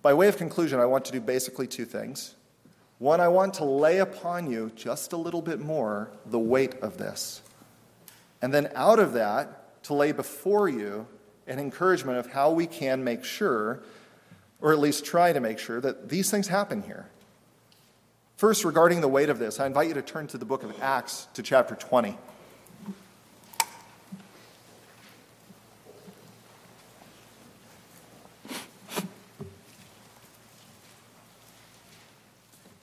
By 0.01 0.15
way 0.15 0.27
of 0.27 0.37
conclusion, 0.37 0.79
I 0.79 0.87
want 0.87 1.05
to 1.05 1.11
do 1.11 1.21
basically 1.21 1.67
two 1.67 1.85
things. 1.85 2.33
One, 2.97 3.21
I 3.21 3.27
want 3.27 3.53
to 3.55 3.63
lay 3.63 3.99
upon 3.99 4.49
you 4.49 4.71
just 4.75 5.13
a 5.13 5.17
little 5.17 5.43
bit 5.43 5.59
more 5.59 6.09
the 6.25 6.39
weight 6.39 6.73
of 6.81 6.97
this. 6.97 7.43
And 8.41 8.51
then 8.51 8.71
out 8.73 8.97
of 8.97 9.13
that, 9.13 9.83
to 9.83 9.93
lay 9.93 10.11
before 10.13 10.67
you 10.67 11.05
an 11.45 11.59
encouragement 11.59 12.17
of 12.17 12.31
how 12.31 12.49
we 12.49 12.65
can 12.65 13.03
make 13.03 13.23
sure, 13.23 13.83
or 14.61 14.73
at 14.73 14.79
least 14.79 15.05
try 15.05 15.31
to 15.31 15.39
make 15.39 15.59
sure, 15.59 15.79
that 15.79 16.09
these 16.09 16.31
things 16.31 16.47
happen 16.47 16.81
here. 16.81 17.07
First, 18.39 18.63
regarding 18.63 19.01
the 19.01 19.07
weight 19.09 19.27
of 19.27 19.37
this, 19.37 19.59
I 19.59 19.65
invite 19.65 19.89
you 19.89 19.93
to 19.95 20.01
turn 20.01 20.27
to 20.27 20.37
the 20.37 20.45
book 20.45 20.63
of 20.63 20.73
Acts 20.81 21.27
to 21.33 21.43
chapter 21.43 21.75
20. 21.75 22.17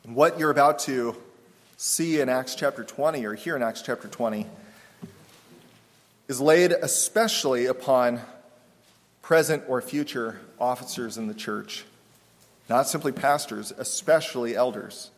And 0.04 0.14
what 0.14 0.38
you're 0.38 0.50
about 0.50 0.80
to 0.80 1.16
see 1.78 2.20
in 2.20 2.28
Acts 2.28 2.54
chapter 2.54 2.84
20 2.84 3.24
or 3.24 3.32
hear 3.32 3.56
in 3.56 3.62
Acts 3.62 3.80
chapter 3.80 4.08
20 4.08 4.46
is 6.28 6.38
laid 6.38 6.72
especially 6.72 7.64
upon 7.64 8.20
present 9.22 9.62
or 9.68 9.80
future 9.80 10.38
officers 10.60 11.16
in 11.16 11.28
the 11.28 11.34
church, 11.34 11.86
not 12.68 12.86
simply 12.86 13.10
pastors, 13.10 13.72
especially 13.78 14.54
elders. 14.54 15.12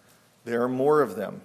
There 0.49 0.63
are 0.63 0.69
more 0.69 1.03
of 1.03 1.15
them. 1.15 1.43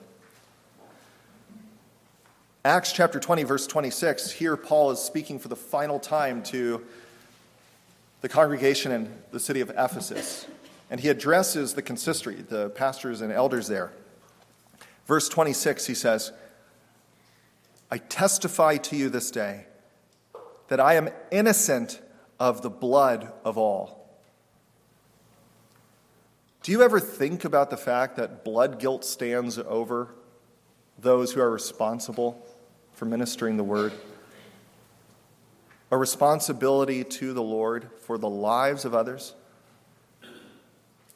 Acts 2.63 2.93
chapter 2.93 3.19
20, 3.19 3.43
verse 3.43 3.67
26, 3.67 4.31
here 4.31 4.55
Paul 4.55 4.91
is 4.91 4.99
speaking 4.99 5.39
for 5.39 5.49
the 5.49 5.57
final 5.57 5.99
time 5.99 6.41
to 6.43 6.81
the 8.21 8.29
congregation 8.29 8.93
in 8.93 9.13
the 9.31 9.41
city 9.41 9.59
of 9.59 9.69
Ephesus. 9.71 10.47
And 10.89 11.01
he 11.01 11.09
addresses 11.09 11.73
the 11.73 11.81
consistory, 11.81 12.35
the 12.35 12.69
pastors 12.69 13.19
and 13.19 13.29
elders 13.29 13.67
there. 13.67 13.91
Verse 15.05 15.27
26, 15.27 15.85
he 15.85 15.95
says, 15.95 16.31
I 17.91 17.97
testify 17.97 18.77
to 18.77 18.95
you 18.95 19.09
this 19.09 19.31
day 19.31 19.65
that 20.69 20.79
I 20.79 20.93
am 20.93 21.09
innocent 21.29 21.99
of 22.39 22.61
the 22.61 22.69
blood 22.69 23.33
of 23.43 23.57
all. 23.57 24.02
Do 26.63 26.71
you 26.71 26.81
ever 26.81 27.01
think 27.01 27.43
about 27.43 27.69
the 27.69 27.77
fact 27.77 28.15
that 28.15 28.45
blood 28.45 28.79
guilt 28.79 29.03
stands 29.03 29.59
over 29.59 30.07
those 30.97 31.33
who 31.33 31.41
are 31.41 31.51
responsible 31.51 32.47
for 32.93 33.03
ministering 33.03 33.57
the 33.57 33.65
word? 33.65 33.91
A 35.91 35.97
responsibility 35.97 37.03
to 37.03 37.33
the 37.33 37.43
Lord 37.43 37.89
for 38.05 38.17
the 38.17 38.29
lives 38.29 38.85
of 38.85 38.95
others? 38.95 39.33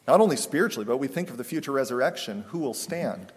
Not 0.05 0.19
only 0.19 0.35
spiritually, 0.35 0.85
but 0.85 0.97
we 0.97 1.07
think 1.07 1.29
of 1.29 1.37
the 1.37 1.45
future 1.45 1.71
resurrection 1.71 2.43
who 2.49 2.59
will 2.59 2.73
stand? 2.73 3.31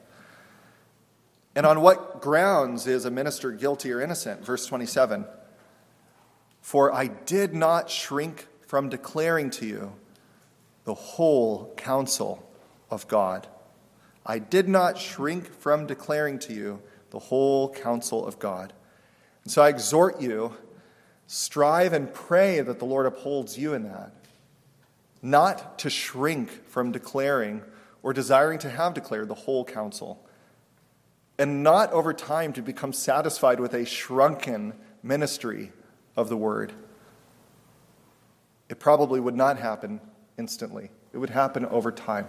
And 1.55 1.65
on 1.65 1.81
what 1.81 2.21
grounds 2.21 2.89
is 2.89 3.05
a 3.05 3.11
minister 3.11 3.53
guilty 3.53 3.93
or 3.93 4.01
innocent? 4.01 4.45
Verse 4.45 4.67
27 4.67 5.27
For 6.61 6.93
I 6.93 7.07
did 7.07 7.55
not 7.55 7.89
shrink 7.89 8.49
from 8.67 8.89
declaring 8.89 9.51
to 9.51 9.67
you 9.67 9.93
the 10.85 10.95
whole 10.95 11.73
counsel 11.77 12.49
of 12.91 13.07
God. 13.09 13.47
I 14.25 14.39
did 14.39 14.69
not 14.69 14.99
shrink 14.99 15.53
from 15.53 15.87
declaring 15.87 16.39
to 16.41 16.53
you 16.53 16.83
the 17.11 17.19
whole 17.19 17.73
counsel 17.73 18.27
of 18.27 18.39
God. 18.39 18.73
And 19.45 19.53
so 19.53 19.63
I 19.63 19.69
exhort 19.69 20.21
you, 20.21 20.55
strive 21.27 21.93
and 21.93 22.13
pray 22.13 22.61
that 22.61 22.79
the 22.79 22.85
Lord 22.85 23.07
upholds 23.07 23.59
you 23.59 23.75
in 23.75 23.85
that. 23.85 24.13
Not 25.23 25.79
to 25.81 25.91
shrink 25.91 26.67
from 26.67 26.93
declaring 26.93 27.63
or 28.03 28.13
desiring 28.13 28.59
to 28.61 28.71
have 28.71 28.95
declared 28.95 29.29
the 29.29 29.35
whole 29.35 29.65
counsel. 29.65 30.27
And 31.39 31.63
not 31.63 31.93
over 31.93 32.13
time 32.13 32.53
to 32.55 32.63
become 32.63 32.93
satisfied 32.93 33.61
with 33.61 33.75
a 33.75 33.85
shrunken 33.85 34.75
ministry 35.03 35.73
of 36.17 36.29
the 36.29 36.37
word. 36.37 36.73
It 38.69 38.79
probably 38.79 39.21
would 39.21 39.35
not 39.35 39.59
happen 39.59 40.01
instantly, 40.41 40.91
it 41.13 41.19
would 41.19 41.31
happen 41.31 41.65
over 41.67 41.93
time. 41.93 42.27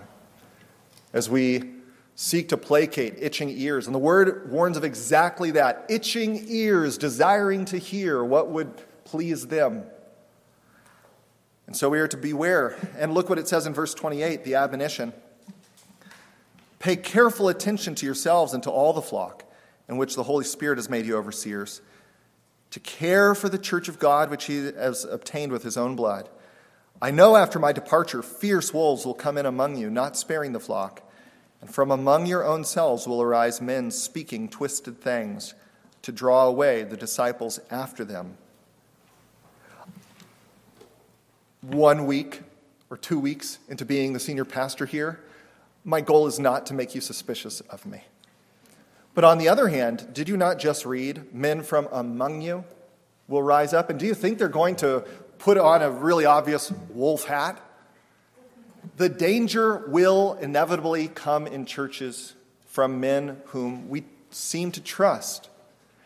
As 1.14 1.30
we 1.30 1.72
seek 2.16 2.50
to 2.50 2.58
placate 2.58 3.16
itching 3.18 3.50
ears, 3.50 3.88
and 3.88 3.96
the 3.96 4.00
word 4.00 4.52
warns 4.52 4.78
of 4.78 4.84
exactly 4.84 5.52
that 5.52 5.86
itching 5.90 6.44
ears, 6.48 7.00
desiring 7.00 7.66
to 7.66 7.80
hear 7.80 8.24
what 8.24 8.50
would 8.50 8.72
please 9.06 9.48
them. 9.48 9.84
And 11.66 11.76
so 11.76 11.90
we 11.90 12.00
are 12.00 12.08
to 12.10 12.18
beware. 12.18 12.78
And 13.00 13.14
look 13.14 13.30
what 13.30 13.40
it 13.40 13.48
says 13.48 13.66
in 13.66 13.74
verse 13.74 13.94
28, 13.94 14.44
the 14.44 14.56
admonition. 14.56 15.14
Pay 16.80 16.98
careful 16.98 17.48
attention 17.48 17.96
to 17.96 18.06
yourselves 18.06 18.54
and 18.54 18.62
to 18.64 18.70
all 18.70 18.92
the 18.92 19.02
flock 19.02 19.46
in 19.88 19.98
which 19.98 20.16
the 20.16 20.24
Holy 20.24 20.46
Spirit 20.46 20.78
has 20.78 20.90
made 20.90 21.06
you 21.06 21.16
overseers, 21.18 21.82
to 22.72 22.80
care 22.80 23.36
for 23.36 23.50
the 23.50 23.58
church 23.58 23.90
of 23.90 24.00
God 24.00 24.30
which 24.30 24.46
he 24.46 24.66
has 24.66 25.06
obtained 25.06 25.52
with 25.52 25.64
his 25.64 25.78
own 25.78 25.96
blood. 25.96 26.30
I 27.02 27.10
know 27.10 27.36
after 27.36 27.58
my 27.58 27.72
departure, 27.72 28.22
fierce 28.22 28.74
wolves 28.74 29.06
will 29.06 29.16
come 29.16 29.38
in 29.38 29.48
among 29.48 29.78
you, 29.78 29.90
not 29.90 30.16
sparing 30.16 30.54
the 30.54 30.60
flock. 30.60 31.02
And 31.60 31.70
from 31.70 31.90
among 31.90 32.28
your 32.28 32.46
own 32.46 32.64
selves 32.64 33.08
will 33.08 33.22
arise 33.22 33.62
men 33.62 33.90
speaking 33.92 34.50
twisted 34.50 35.02
things 35.02 35.56
to 36.04 36.12
draw 36.12 36.46
away 36.46 36.84
the 36.84 36.98
disciples 36.98 37.60
after 37.70 38.06
them. 38.06 38.38
One 41.62 42.06
week 42.06 42.42
or 42.90 42.98
two 42.98 43.20
weeks 43.20 43.60
into 43.68 43.86
being 43.86 44.14
the 44.14 44.20
senior 44.20 44.46
pastor 44.46 44.86
here, 44.86 45.20
my 45.84 46.02
goal 46.02 46.28
is 46.28 46.40
not 46.40 46.66
to 46.68 46.74
make 46.74 46.94
you 46.94 47.02
suspicious 47.02 47.62
of 47.62 47.86
me. 47.86 48.04
But 49.14 49.24
on 49.24 49.40
the 49.40 49.50
other 49.50 49.68
hand, 49.68 50.14
did 50.14 50.30
you 50.30 50.38
not 50.38 50.60
just 50.60 50.86
read, 50.86 51.34
men 51.34 51.64
from 51.64 51.88
among 51.92 52.42
you 52.42 52.64
will 53.28 53.44
rise 53.44 53.74
up? 53.74 53.90
And 53.90 54.00
do 54.00 54.06
you 54.06 54.14
think 54.14 54.38
they're 54.38 54.48
going 54.48 54.76
to 54.78 55.04
put 55.42 55.58
on 55.58 55.82
a 55.82 55.90
really 55.90 56.24
obvious 56.24 56.72
wolf 56.92 57.24
hat. 57.24 57.60
The 58.98 59.10
danger 59.10 59.88
will 59.88 60.38
inevitably 60.40 61.08
come 61.08 61.48
in 61.48 61.66
churches 61.66 62.36
from 62.68 63.00
men 63.00 63.42
whom 63.48 63.90
we 63.90 64.04
seem 64.30 64.72
to 64.74 64.82
trust. 64.82 65.50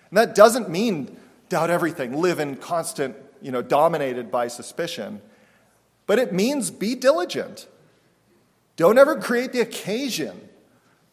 And 0.09 0.17
that 0.17 0.35
doesn't 0.35 0.69
mean 0.69 1.17
doubt 1.49 1.69
everything, 1.69 2.17
live 2.17 2.39
in 2.39 2.55
constant, 2.55 3.17
you 3.41 3.51
know, 3.51 3.61
dominated 3.61 4.31
by 4.31 4.47
suspicion. 4.47 5.21
But 6.07 6.17
it 6.17 6.31
means 6.31 6.71
be 6.71 6.95
diligent. 6.95 7.67
Don't 8.77 8.97
ever 8.97 9.19
create 9.19 9.51
the 9.51 9.59
occasion 9.59 10.47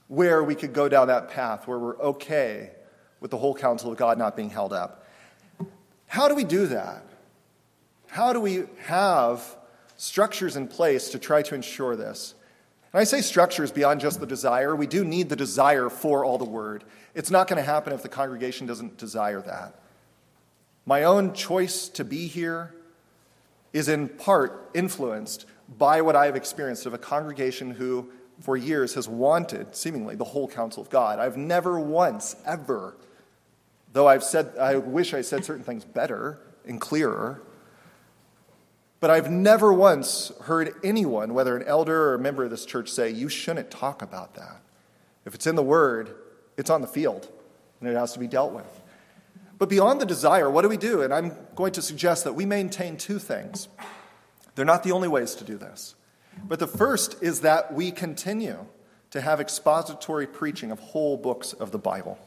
where 0.06 0.44
we 0.44 0.54
could 0.54 0.72
go 0.72 0.88
down 0.88 1.08
that 1.08 1.28
path 1.28 1.66
where 1.66 1.78
we're 1.78 1.98
okay 1.98 2.70
with 3.18 3.32
the 3.32 3.38
whole 3.38 3.54
counsel 3.54 3.90
of 3.90 3.98
God 3.98 4.16
not 4.16 4.36
being 4.36 4.50
held 4.50 4.72
up. 4.72 5.04
How 6.06 6.28
do 6.28 6.36
we 6.36 6.44
do 6.44 6.68
that? 6.68 7.02
How 8.12 8.34
do 8.34 8.40
we 8.40 8.64
have 8.84 9.56
structures 9.96 10.54
in 10.54 10.68
place 10.68 11.08
to 11.08 11.18
try 11.18 11.40
to 11.40 11.54
ensure 11.54 11.96
this? 11.96 12.34
And 12.92 13.00
I 13.00 13.04
say 13.04 13.22
structures 13.22 13.72
beyond 13.72 14.02
just 14.02 14.20
the 14.20 14.26
desire. 14.26 14.76
We 14.76 14.86
do 14.86 15.02
need 15.02 15.30
the 15.30 15.36
desire 15.36 15.88
for 15.88 16.22
all 16.22 16.36
the 16.36 16.44
word. 16.44 16.84
It's 17.14 17.30
not 17.30 17.48
going 17.48 17.56
to 17.56 17.62
happen 17.62 17.90
if 17.94 18.02
the 18.02 18.10
congregation 18.10 18.66
doesn't 18.66 18.98
desire 18.98 19.40
that. 19.40 19.80
My 20.84 21.04
own 21.04 21.32
choice 21.32 21.88
to 21.88 22.04
be 22.04 22.26
here 22.26 22.74
is 23.72 23.88
in 23.88 24.10
part 24.10 24.70
influenced 24.74 25.46
by 25.78 26.02
what 26.02 26.14
I 26.14 26.26
have 26.26 26.36
experienced 26.36 26.84
of 26.84 26.92
a 26.92 26.98
congregation 26.98 27.70
who, 27.70 28.10
for 28.40 28.58
years, 28.58 28.92
has 28.92 29.08
wanted, 29.08 29.74
seemingly, 29.74 30.16
the 30.16 30.24
whole 30.24 30.48
counsel 30.48 30.82
of 30.82 30.90
God. 30.90 31.18
I've 31.18 31.38
never 31.38 31.80
once, 31.80 32.36
ever, 32.44 32.94
though 33.94 34.06
I've 34.06 34.22
said, 34.22 34.52
I 34.60 34.76
wish 34.76 35.14
I 35.14 35.22
said 35.22 35.46
certain 35.46 35.64
things 35.64 35.86
better 35.86 36.40
and 36.66 36.78
clearer, 36.78 37.40
But 39.02 39.10
I've 39.10 39.32
never 39.32 39.72
once 39.72 40.30
heard 40.42 40.76
anyone, 40.84 41.34
whether 41.34 41.56
an 41.56 41.64
elder 41.66 42.10
or 42.10 42.14
a 42.14 42.20
member 42.20 42.44
of 42.44 42.50
this 42.50 42.64
church, 42.64 42.88
say, 42.88 43.10
you 43.10 43.28
shouldn't 43.28 43.68
talk 43.68 44.00
about 44.00 44.36
that. 44.36 44.62
If 45.24 45.34
it's 45.34 45.44
in 45.48 45.56
the 45.56 45.62
Word, 45.62 46.14
it's 46.56 46.70
on 46.70 46.82
the 46.82 46.86
field, 46.86 47.28
and 47.80 47.90
it 47.90 47.96
has 47.96 48.12
to 48.12 48.20
be 48.20 48.28
dealt 48.28 48.52
with. 48.52 48.80
But 49.58 49.68
beyond 49.68 50.00
the 50.00 50.06
desire, 50.06 50.48
what 50.48 50.62
do 50.62 50.68
we 50.68 50.76
do? 50.76 51.02
And 51.02 51.12
I'm 51.12 51.36
going 51.56 51.72
to 51.72 51.82
suggest 51.82 52.22
that 52.22 52.34
we 52.34 52.46
maintain 52.46 52.96
two 52.96 53.18
things. 53.18 53.66
They're 54.54 54.64
not 54.64 54.84
the 54.84 54.92
only 54.92 55.08
ways 55.08 55.34
to 55.34 55.42
do 55.42 55.58
this. 55.58 55.96
But 56.44 56.60
the 56.60 56.68
first 56.68 57.20
is 57.20 57.40
that 57.40 57.74
we 57.74 57.90
continue 57.90 58.66
to 59.10 59.20
have 59.20 59.40
expository 59.40 60.28
preaching 60.28 60.70
of 60.70 60.78
whole 60.78 61.16
books 61.16 61.52
of 61.54 61.72
the 61.72 61.78
Bible. 61.78 62.20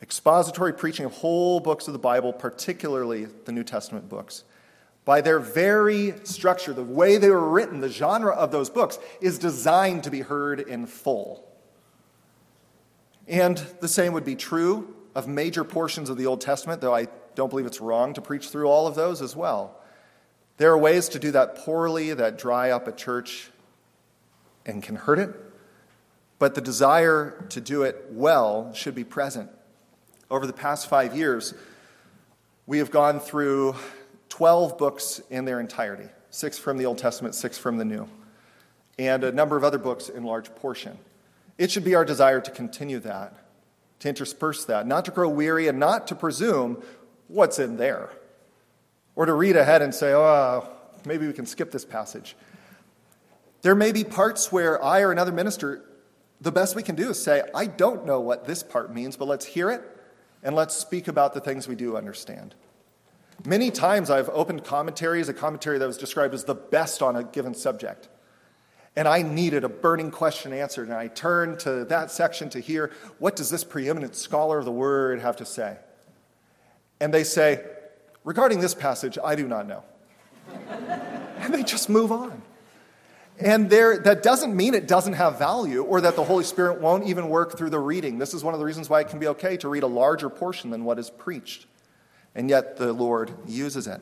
Expository 0.00 0.72
preaching 0.72 1.04
of 1.04 1.12
whole 1.12 1.60
books 1.60 1.88
of 1.88 1.92
the 1.92 1.98
Bible, 1.98 2.32
particularly 2.32 3.26
the 3.44 3.52
New 3.52 3.64
Testament 3.64 4.08
books. 4.08 4.44
By 5.08 5.22
their 5.22 5.40
very 5.40 6.12
structure, 6.24 6.74
the 6.74 6.82
way 6.82 7.16
they 7.16 7.30
were 7.30 7.48
written, 7.48 7.80
the 7.80 7.88
genre 7.88 8.34
of 8.34 8.50
those 8.50 8.68
books 8.68 8.98
is 9.22 9.38
designed 9.38 10.04
to 10.04 10.10
be 10.10 10.20
heard 10.20 10.60
in 10.60 10.84
full. 10.86 11.48
And 13.26 13.56
the 13.80 13.88
same 13.88 14.12
would 14.12 14.26
be 14.26 14.36
true 14.36 14.94
of 15.14 15.26
major 15.26 15.64
portions 15.64 16.10
of 16.10 16.18
the 16.18 16.26
Old 16.26 16.42
Testament, 16.42 16.82
though 16.82 16.94
I 16.94 17.06
don't 17.34 17.48
believe 17.48 17.64
it's 17.64 17.80
wrong 17.80 18.12
to 18.12 18.20
preach 18.20 18.50
through 18.50 18.66
all 18.66 18.86
of 18.86 18.96
those 18.96 19.22
as 19.22 19.34
well. 19.34 19.80
There 20.58 20.70
are 20.72 20.76
ways 20.76 21.08
to 21.08 21.18
do 21.18 21.30
that 21.30 21.56
poorly 21.56 22.12
that 22.12 22.36
dry 22.36 22.68
up 22.68 22.86
a 22.86 22.92
church 22.92 23.48
and 24.66 24.82
can 24.82 24.96
hurt 24.96 25.18
it, 25.18 25.34
but 26.38 26.54
the 26.54 26.60
desire 26.60 27.46
to 27.48 27.62
do 27.62 27.82
it 27.82 28.08
well 28.10 28.74
should 28.74 28.94
be 28.94 29.04
present. 29.04 29.48
Over 30.30 30.46
the 30.46 30.52
past 30.52 30.86
five 30.86 31.16
years, 31.16 31.54
we 32.66 32.76
have 32.76 32.90
gone 32.90 33.18
through 33.20 33.74
12 34.38 34.78
books 34.78 35.20
in 35.30 35.44
their 35.46 35.58
entirety 35.58 36.08
six 36.30 36.56
from 36.56 36.78
the 36.78 36.86
Old 36.86 36.96
Testament, 36.96 37.34
six 37.34 37.58
from 37.58 37.76
the 37.76 37.84
New, 37.84 38.08
and 38.96 39.24
a 39.24 39.32
number 39.32 39.56
of 39.56 39.64
other 39.64 39.78
books 39.78 40.08
in 40.08 40.22
large 40.22 40.54
portion. 40.54 40.96
It 41.58 41.72
should 41.72 41.82
be 41.82 41.96
our 41.96 42.04
desire 42.04 42.40
to 42.42 42.50
continue 42.52 43.00
that, 43.00 43.34
to 43.98 44.08
intersperse 44.08 44.64
that, 44.66 44.86
not 44.86 45.04
to 45.06 45.10
grow 45.10 45.28
weary 45.28 45.66
and 45.66 45.80
not 45.80 46.06
to 46.06 46.14
presume 46.14 46.80
what's 47.26 47.58
in 47.58 47.78
there 47.78 48.10
or 49.16 49.26
to 49.26 49.32
read 49.32 49.56
ahead 49.56 49.82
and 49.82 49.92
say, 49.92 50.12
oh, 50.12 50.68
maybe 51.04 51.26
we 51.26 51.32
can 51.32 51.44
skip 51.44 51.72
this 51.72 51.84
passage. 51.84 52.36
There 53.62 53.74
may 53.74 53.90
be 53.90 54.04
parts 54.04 54.52
where 54.52 54.80
I 54.80 55.00
or 55.00 55.10
another 55.10 55.32
minister, 55.32 55.82
the 56.40 56.52
best 56.52 56.76
we 56.76 56.84
can 56.84 56.94
do 56.94 57.10
is 57.10 57.20
say, 57.20 57.42
I 57.56 57.66
don't 57.66 58.06
know 58.06 58.20
what 58.20 58.46
this 58.46 58.62
part 58.62 58.94
means, 58.94 59.16
but 59.16 59.26
let's 59.26 59.46
hear 59.46 59.68
it 59.68 59.82
and 60.44 60.54
let's 60.54 60.76
speak 60.76 61.08
about 61.08 61.34
the 61.34 61.40
things 61.40 61.66
we 61.66 61.74
do 61.74 61.96
understand. 61.96 62.54
Many 63.44 63.70
times 63.70 64.10
I've 64.10 64.28
opened 64.30 64.64
commentaries, 64.64 65.28
a 65.28 65.34
commentary 65.34 65.78
that 65.78 65.86
was 65.86 65.96
described 65.96 66.34
as 66.34 66.44
the 66.44 66.54
best 66.54 67.02
on 67.02 67.16
a 67.16 67.22
given 67.22 67.54
subject. 67.54 68.08
And 68.96 69.06
I 69.06 69.22
needed 69.22 69.62
a 69.62 69.68
burning 69.68 70.10
question 70.10 70.52
answered, 70.52 70.88
and 70.88 70.96
I 70.96 71.06
turned 71.06 71.60
to 71.60 71.84
that 71.84 72.10
section 72.10 72.50
to 72.50 72.60
hear 72.60 72.90
what 73.18 73.36
does 73.36 73.48
this 73.48 73.62
preeminent 73.62 74.16
scholar 74.16 74.58
of 74.58 74.64
the 74.64 74.72
word 74.72 75.20
have 75.20 75.36
to 75.36 75.44
say? 75.44 75.76
And 77.00 77.14
they 77.14 77.24
say, 77.24 77.64
Regarding 78.24 78.60
this 78.60 78.74
passage, 78.74 79.16
I 79.22 79.36
do 79.36 79.46
not 79.46 79.66
know. 79.66 79.84
and 81.38 81.54
they 81.54 81.62
just 81.62 81.88
move 81.88 82.12
on. 82.12 82.42
And 83.38 83.70
there, 83.70 83.98
that 83.98 84.22
doesn't 84.22 84.54
mean 84.54 84.74
it 84.74 84.88
doesn't 84.88 85.12
have 85.12 85.38
value 85.38 85.82
or 85.82 86.00
that 86.00 86.16
the 86.16 86.24
Holy 86.24 86.44
Spirit 86.44 86.80
won't 86.80 87.06
even 87.06 87.28
work 87.28 87.56
through 87.56 87.70
the 87.70 87.78
reading. 87.78 88.18
This 88.18 88.34
is 88.34 88.42
one 88.42 88.52
of 88.52 88.60
the 88.60 88.66
reasons 88.66 88.90
why 88.90 89.00
it 89.00 89.08
can 89.08 89.20
be 89.20 89.28
okay 89.28 89.56
to 89.58 89.68
read 89.68 89.84
a 89.84 89.86
larger 89.86 90.28
portion 90.28 90.70
than 90.70 90.84
what 90.84 90.98
is 90.98 91.08
preached. 91.08 91.66
And 92.38 92.48
yet 92.48 92.76
the 92.76 92.92
Lord 92.92 93.32
uses 93.48 93.88
it. 93.88 94.00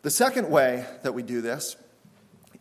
The 0.00 0.10
second 0.10 0.48
way 0.48 0.86
that 1.02 1.12
we 1.12 1.22
do 1.22 1.42
this 1.42 1.76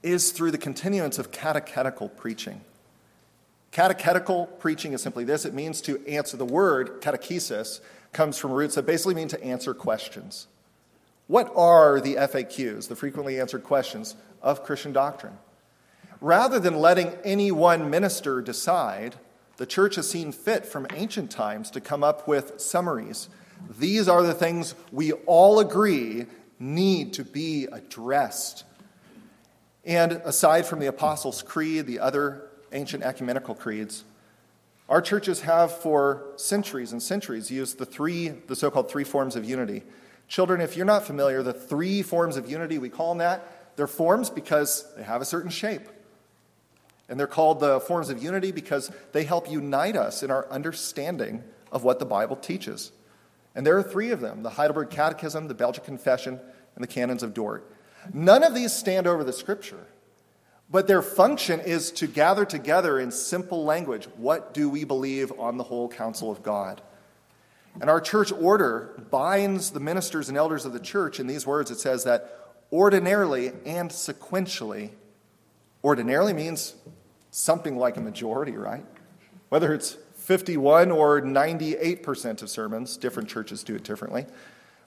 is 0.04 0.34
through 0.34 0.52
the 0.52 0.58
continuance 0.58 1.18
of 1.18 1.32
catechetical 1.32 2.10
preaching. 2.10 2.60
Catechetical 3.72 4.48
preaching 4.48 4.92
is 4.92 5.02
simply 5.02 5.24
this 5.24 5.46
it 5.46 5.54
means 5.54 5.80
to 5.84 6.06
answer 6.06 6.36
the 6.36 6.44
word, 6.44 7.02
catechesis, 7.02 7.80
comes 8.12 8.38
from 8.38 8.52
roots 8.52 8.76
that 8.76 8.86
basically 8.86 9.16
mean 9.16 9.30
to 9.30 9.42
answer 9.42 9.74
questions. 9.74 10.48
What 11.28 11.54
are 11.56 12.02
the 12.02 12.16
FAQs, 12.16 12.90
the 12.90 12.98
frequently 12.98 13.40
answered 13.40 13.64
questions 13.64 14.18
of 14.42 14.66
Christian 14.66 14.92
doctrine? 14.92 15.38
Rather 16.20 16.60
than 16.60 16.82
letting 16.82 17.14
any 17.24 17.50
one 17.50 17.90
minister 17.90 18.42
decide, 18.42 19.16
the 19.56 19.66
church 19.66 19.96
has 19.96 20.10
seen 20.10 20.34
fit 20.34 20.66
from 20.66 20.86
ancient 20.94 21.32
times 21.32 21.72
to 21.72 21.80
come 21.80 22.04
up 22.04 22.28
with 22.28 22.60
summaries. 22.60 23.30
These 23.78 24.08
are 24.08 24.24
the 24.24 24.34
things 24.34 24.76
we 24.92 25.12
all 25.12 25.60
agree 25.60 26.26
need 26.60 27.14
to 27.14 27.24
be 27.24 27.66
addressed. 27.66 28.64
And 29.86 30.14
aside 30.26 30.66
from 30.66 30.80
the 30.80 30.88
Apostles' 30.88 31.42
Creed, 31.42 31.88
the 31.88 32.00
other 32.00 32.50
ancient 32.72 33.04
ecumenical 33.04 33.56
creeds, 33.56 34.04
our 34.90 35.02
churches 35.02 35.42
have 35.42 35.72
for 35.72 36.24
centuries 36.36 36.92
and 36.92 37.02
centuries 37.02 37.52
used 37.52 37.78
the 37.78 37.86
three, 37.86 38.30
the 38.30 38.56
so 38.56 38.72
called 38.72 38.90
three 38.90 39.04
forms 39.04 39.36
of 39.36 39.46
unity. 39.46 39.84
Children, 40.28 40.62
if 40.62 40.76
you're 40.76 40.86
not 40.86 41.06
familiar, 41.06 41.44
the 41.44 41.54
three 41.54 42.02
forms 42.02 42.38
of 42.38 42.50
unity, 42.50 42.78
we 42.78 42.90
call 42.90 43.10
them 43.10 43.20
that. 43.20 43.76
They're 43.76 43.88
forms 43.88 44.30
because 44.30 44.88
they 44.96 45.04
have 45.04 45.22
a 45.22 45.26
certain 45.26 45.52
shape. 45.52 45.88
And 47.08 47.20
they're 47.20 47.28
called 47.28 47.60
the 47.60 47.80
forms 47.80 48.10
of 48.10 48.22
unity 48.22 48.52
because 48.52 48.92
they 49.12 49.24
help 49.24 49.50
unite 49.50 49.96
us 49.96 50.22
in 50.22 50.30
our 50.30 50.48
understanding 50.50 51.44
of 51.72 51.84
what 51.84 52.00
the 52.00 52.06
Bible 52.06 52.36
teaches. 52.36 52.92
And 53.56 53.66
there 53.66 53.78
are 53.78 53.84
three 53.84 54.12
of 54.12 54.22
them 54.22 54.44
the 54.44 54.52
Heidelberg 54.52 54.90
Catechism, 54.90 55.48
the 55.48 55.54
Belgic 55.54 55.84
Confession, 55.84 56.40
and 56.76 56.84
the 56.84 56.88
Canons 56.88 57.24
of 57.24 57.34
Dort. 57.34 57.72
None 58.14 58.44
of 58.44 58.54
these 58.54 58.74
stand 58.74 59.08
over 59.08 59.24
the 59.24 59.34
Scripture. 59.34 59.88
But 60.72 60.88
their 60.88 61.02
function 61.02 61.60
is 61.62 61.92
to 61.94 62.08
gather 62.08 62.46
together 62.46 63.00
in 63.00 63.12
simple 63.12 63.64
language 63.66 64.06
what 64.18 64.54
do 64.54 64.70
we 64.70 64.84
believe 64.84 65.32
on 65.40 65.58
the 65.58 65.64
whole 65.64 65.90
counsel 65.90 66.32
of 66.32 66.44
God? 66.44 66.82
And 67.82 67.90
our 67.90 68.02
church 68.02 68.32
order 68.32 68.94
binds 69.10 69.72
the 69.72 69.80
ministers 69.80 70.30
and 70.30 70.38
elders 70.38 70.66
of 70.66 70.74
the 70.74 70.80
church 70.80 71.20
in 71.20 71.28
these 71.28 71.48
words. 71.48 71.72
It 71.72 71.80
says 71.80 72.04
that 72.04 72.50
ordinarily 72.72 73.52
and 73.66 73.90
sequentially, 73.90 74.92
ordinarily 75.84 76.34
means 76.34 76.76
something 77.32 77.78
like 77.78 77.98
a 77.98 78.02
majority, 78.02 78.54
right? 78.54 78.86
Whether 79.50 79.74
it's 79.74 79.98
51 80.30 80.92
or 80.92 81.22
98% 81.22 82.44
of 82.44 82.52
sermons, 82.52 82.98
different 82.98 83.28
churches 83.28 83.64
do 83.64 83.74
it 83.74 83.84
differently. 83.84 84.28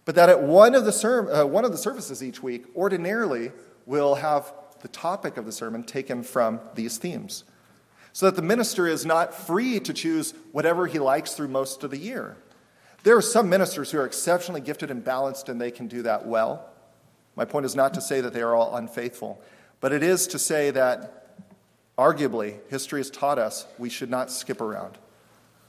But 0.04 0.14
that 0.14 0.28
at 0.28 0.40
one 0.40 0.76
of 0.76 0.84
the, 0.84 0.92
ser- 0.92 1.32
uh, 1.32 1.44
one 1.44 1.64
of 1.64 1.72
the 1.72 1.78
services 1.78 2.22
each 2.22 2.40
week, 2.40 2.66
ordinarily, 2.76 3.50
will 3.84 4.14
have 4.14 4.54
the 4.82 4.88
topic 4.88 5.36
of 5.36 5.44
the 5.44 5.50
sermon 5.50 5.82
taken 5.82 6.22
from 6.22 6.60
these 6.76 6.96
themes. 6.96 7.42
So 8.12 8.26
that 8.26 8.36
the 8.36 8.42
minister 8.42 8.86
is 8.86 9.04
not 9.04 9.34
free 9.34 9.80
to 9.80 9.92
choose 9.92 10.32
whatever 10.52 10.86
he 10.86 11.00
likes 11.00 11.34
through 11.34 11.48
most 11.48 11.82
of 11.82 11.90
the 11.90 11.98
year. 11.98 12.36
There 13.02 13.16
are 13.16 13.20
some 13.20 13.48
ministers 13.48 13.90
who 13.90 13.98
are 13.98 14.06
exceptionally 14.06 14.60
gifted 14.60 14.92
and 14.92 15.02
balanced, 15.02 15.48
and 15.48 15.60
they 15.60 15.72
can 15.72 15.88
do 15.88 16.02
that 16.02 16.24
well. 16.24 16.70
My 17.34 17.46
point 17.46 17.66
is 17.66 17.74
not 17.74 17.94
to 17.94 18.00
say 18.00 18.20
that 18.20 18.32
they 18.32 18.42
are 18.42 18.54
all 18.54 18.76
unfaithful, 18.76 19.42
but 19.80 19.90
it 19.90 20.04
is 20.04 20.28
to 20.28 20.38
say 20.38 20.70
that 20.70 21.36
arguably 21.98 22.60
history 22.70 23.00
has 23.00 23.10
taught 23.10 23.40
us 23.40 23.66
we 23.76 23.88
should 23.88 24.08
not 24.08 24.30
skip 24.30 24.60
around 24.60 24.98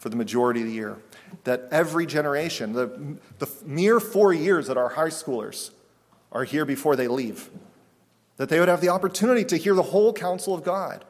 for 0.03 0.09
the 0.09 0.17
majority 0.17 0.59
of 0.59 0.67
the 0.67 0.73
year. 0.73 0.97
That 1.45 1.69
every 1.71 2.05
generation, 2.05 2.73
the, 2.73 3.17
the 3.39 3.49
mere 3.65 4.01
four 4.01 4.33
years 4.33 4.67
that 4.67 4.75
our 4.75 4.89
high 4.89 5.07
schoolers 5.07 5.71
are 6.33 6.43
here 6.43 6.65
before 6.65 6.97
they 6.97 7.07
leave, 7.07 7.49
that 8.35 8.49
they 8.49 8.59
would 8.59 8.67
have 8.67 8.81
the 8.81 8.89
opportunity 8.89 9.45
to 9.45 9.55
hear 9.55 9.73
the 9.73 9.81
whole 9.81 10.11
counsel 10.11 10.53
of 10.53 10.61
God. 10.65 11.05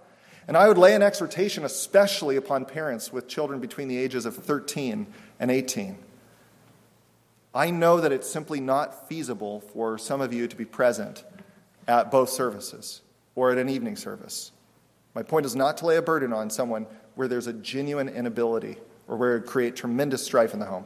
And 0.48 0.56
I 0.56 0.68
would 0.68 0.78
lay 0.78 0.94
an 0.94 1.02
exhortation 1.02 1.66
especially 1.66 2.36
upon 2.36 2.66
parents 2.66 3.12
with 3.12 3.28
children 3.28 3.60
between 3.60 3.88
the 3.88 3.98
ages 3.98 4.28
of 4.28 4.36
13 4.36 5.08
and 5.40 5.50
18. 5.50 5.98
I 7.56 7.72
know 7.72 8.00
that 8.00 8.12
it's 8.12 8.30
simply 8.30 8.60
not 8.60 9.10
feasible 9.10 9.62
for 9.74 9.98
some 9.98 10.22
of 10.22 10.32
you 10.34 10.48
to 10.48 10.56
be 10.56 10.66
present 10.66 11.24
at 11.88 12.12
both 12.12 12.30
services 12.30 13.02
or 13.34 13.52
at 13.52 13.58
an 13.58 13.70
evening 13.70 13.96
service. 13.96 14.52
My 15.16 15.24
point 15.24 15.48
is 15.48 15.56
not 15.56 15.78
to 15.78 15.88
lay 15.88 15.98
a 15.98 16.02
burden 16.04 16.32
on 16.32 16.52
someone 16.52 16.86
where 17.16 17.28
there's 17.28 17.48
a 17.48 17.54
genuine 17.54 18.10
inability 18.10 18.78
or 19.08 19.18
where 19.18 19.36
it 19.36 19.42
would 19.42 19.50
create 19.50 19.76
tremendous 19.76 20.24
strife 20.24 20.54
in 20.54 20.60
the 20.60 20.66
home. 20.66 20.86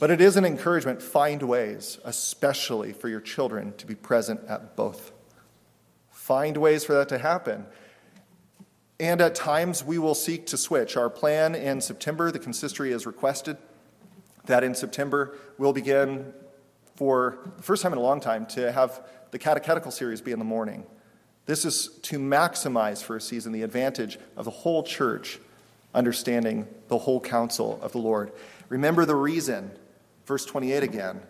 But 0.00 0.10
it 0.10 0.20
is 0.20 0.36
an 0.36 0.44
encouragement 0.44 1.00
find 1.00 1.42
ways, 1.42 1.98
especially 2.04 2.92
for 2.92 3.08
your 3.08 3.20
children, 3.20 3.74
to 3.78 3.86
be 3.86 3.94
present 3.94 4.40
at 4.48 4.76
both. 4.76 5.12
Find 6.10 6.56
ways 6.56 6.84
for 6.84 6.94
that 6.94 7.08
to 7.10 7.18
happen. 7.18 7.66
And 8.98 9.20
at 9.20 9.34
times 9.34 9.84
we 9.84 9.98
will 9.98 10.14
seek 10.14 10.46
to 10.46 10.56
switch. 10.56 10.96
Our 10.96 11.10
plan 11.10 11.54
in 11.54 11.80
September, 11.80 12.30
the 12.30 12.38
consistory 12.38 12.92
has 12.92 13.06
requested 13.06 13.56
that 14.46 14.62
in 14.62 14.74
September 14.74 15.36
we'll 15.58 15.72
begin 15.72 16.32
for 16.96 17.38
the 17.56 17.62
first 17.62 17.82
time 17.82 17.92
in 17.92 17.98
a 17.98 18.02
long 18.02 18.20
time 18.20 18.46
to 18.46 18.70
have 18.72 19.04
the 19.30 19.38
catechetical 19.38 19.90
series 19.90 20.20
be 20.20 20.32
in 20.32 20.38
the 20.38 20.44
morning. 20.44 20.84
This 21.46 21.64
is 21.64 21.88
to 22.02 22.18
maximize 22.18 23.02
for 23.02 23.16
a 23.16 23.20
season 23.20 23.52
the 23.52 23.62
advantage 23.62 24.18
of 24.36 24.44
the 24.44 24.50
whole 24.50 24.82
church 24.82 25.38
understanding 25.94 26.66
the 26.88 26.98
whole 26.98 27.20
counsel 27.20 27.78
of 27.82 27.92
the 27.92 27.98
Lord. 27.98 28.32
Remember 28.68 29.04
the 29.04 29.14
reason, 29.14 29.70
verse 30.26 30.44
28 30.44 30.82
again. 30.82 31.20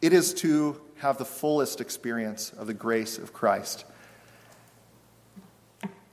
It 0.00 0.12
is 0.12 0.32
to 0.34 0.80
have 0.98 1.18
the 1.18 1.24
fullest 1.24 1.80
experience 1.80 2.52
of 2.56 2.66
the 2.66 2.74
grace 2.74 3.18
of 3.18 3.32
Christ. 3.32 3.84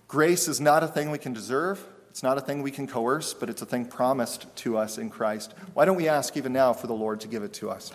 Grace 0.08 0.48
is 0.48 0.60
not 0.60 0.84
a 0.84 0.88
thing 0.88 1.12
we 1.12 1.18
can 1.18 1.34
deserve. 1.34 1.86
It's 2.10 2.24
not 2.24 2.38
a 2.38 2.42
thing 2.42 2.64
we 2.64 2.72
can 2.72 2.88
coerce, 2.88 3.34
but 3.34 3.50
it's 3.50 3.62
a 3.62 3.66
thing 3.66 3.86
promised 3.86 4.48
to 4.58 4.78
us 4.78 4.98
in 4.98 5.10
Christ. 5.10 5.54
Why 5.74 5.86
don't 5.86 5.98
we 5.98 6.08
ask 6.08 6.36
even 6.36 6.54
now 6.54 6.74
for 6.74 6.88
the 6.88 6.94
Lord 6.94 7.20
to 7.22 7.28
give 7.28 7.44
it 7.44 7.54
to 7.56 7.70
us? 7.70 7.92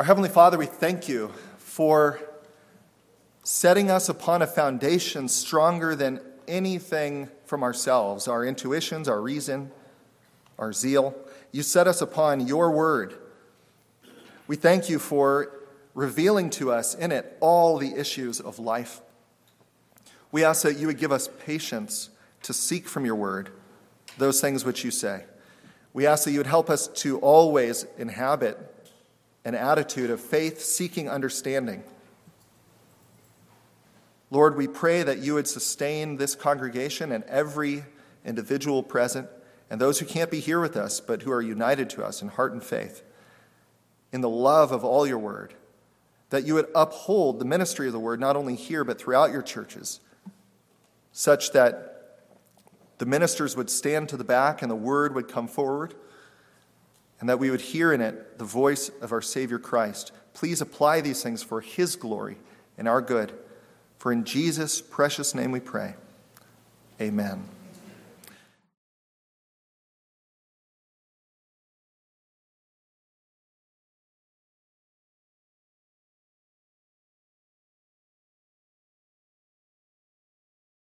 Our 0.00 0.06
Heavenly 0.06 0.30
Father, 0.30 0.56
we 0.56 0.64
thank 0.64 1.10
you 1.10 1.30
for 1.58 2.18
setting 3.44 3.90
us 3.90 4.08
upon 4.08 4.40
a 4.40 4.46
foundation 4.46 5.28
stronger 5.28 5.94
than 5.94 6.22
anything 6.48 7.28
from 7.44 7.62
ourselves, 7.62 8.26
our 8.26 8.42
intuitions, 8.42 9.10
our 9.10 9.20
reason, 9.20 9.70
our 10.58 10.72
zeal. 10.72 11.14
You 11.52 11.62
set 11.62 11.86
us 11.86 12.00
upon 12.00 12.46
your 12.46 12.70
word. 12.70 13.18
We 14.46 14.56
thank 14.56 14.88
you 14.88 14.98
for 14.98 15.52
revealing 15.92 16.48
to 16.48 16.72
us 16.72 16.94
in 16.94 17.12
it 17.12 17.36
all 17.40 17.76
the 17.76 17.94
issues 17.94 18.40
of 18.40 18.58
life. 18.58 19.02
We 20.32 20.42
ask 20.42 20.62
that 20.62 20.78
you 20.78 20.86
would 20.86 20.98
give 20.98 21.12
us 21.12 21.28
patience 21.44 22.08
to 22.44 22.54
seek 22.54 22.88
from 22.88 23.04
your 23.04 23.16
word 23.16 23.50
those 24.16 24.40
things 24.40 24.64
which 24.64 24.82
you 24.82 24.92
say. 24.92 25.24
We 25.92 26.06
ask 26.06 26.24
that 26.24 26.30
you 26.30 26.38
would 26.38 26.46
help 26.46 26.70
us 26.70 26.88
to 26.88 27.18
always 27.18 27.84
inhabit 27.98 28.79
an 29.44 29.54
attitude 29.54 30.10
of 30.10 30.20
faith 30.20 30.60
seeking 30.60 31.08
understanding. 31.08 31.82
Lord, 34.30 34.56
we 34.56 34.68
pray 34.68 35.02
that 35.02 35.18
you 35.18 35.34
would 35.34 35.48
sustain 35.48 36.16
this 36.16 36.34
congregation 36.34 37.10
and 37.10 37.24
every 37.24 37.84
individual 38.24 38.82
present 38.82 39.28
and 39.70 39.80
those 39.80 39.98
who 39.98 40.06
can't 40.06 40.30
be 40.30 40.40
here 40.40 40.60
with 40.60 40.76
us 40.76 41.00
but 41.00 41.22
who 41.22 41.32
are 41.32 41.42
united 41.42 41.90
to 41.90 42.04
us 42.04 42.22
in 42.22 42.28
heart 42.28 42.52
and 42.52 42.62
faith 42.62 43.02
in 44.12 44.20
the 44.20 44.28
love 44.28 44.72
of 44.72 44.84
all 44.84 45.06
your 45.06 45.18
word 45.18 45.54
that 46.30 46.46
you 46.46 46.54
would 46.54 46.68
uphold 46.74 47.38
the 47.38 47.44
ministry 47.44 47.88
of 47.88 47.92
the 47.92 47.98
word 47.98 48.18
not 48.18 48.36
only 48.36 48.54
here 48.54 48.84
but 48.84 48.98
throughout 48.98 49.32
your 49.32 49.42
churches, 49.42 50.00
such 51.12 51.52
that 51.52 52.22
the 52.98 53.06
ministers 53.06 53.56
would 53.56 53.68
stand 53.68 54.08
to 54.08 54.16
the 54.16 54.24
back 54.24 54.62
and 54.62 54.70
the 54.70 54.76
word 54.76 55.14
would 55.14 55.28
come 55.28 55.48
forward, 55.48 55.94
and 57.20 57.28
that 57.28 57.38
we 57.38 57.50
would 57.50 57.60
hear 57.60 57.92
in 57.92 58.00
it 58.00 58.38
the 58.38 58.44
voice 58.44 58.90
of 59.00 59.12
our 59.12 59.22
Savior 59.22 59.58
Christ. 59.58 60.12
Please 60.34 60.60
apply 60.60 61.02
these 61.02 61.22
things 61.22 61.42
for 61.42 61.60
his 61.60 61.94
glory 61.96 62.38
and 62.78 62.88
our 62.88 63.02
good. 63.02 63.32
For 63.98 64.10
in 64.10 64.24
Jesus' 64.24 64.80
precious 64.80 65.34
name 65.34 65.52
we 65.52 65.60
pray. 65.60 65.94
Amen. 67.00 67.44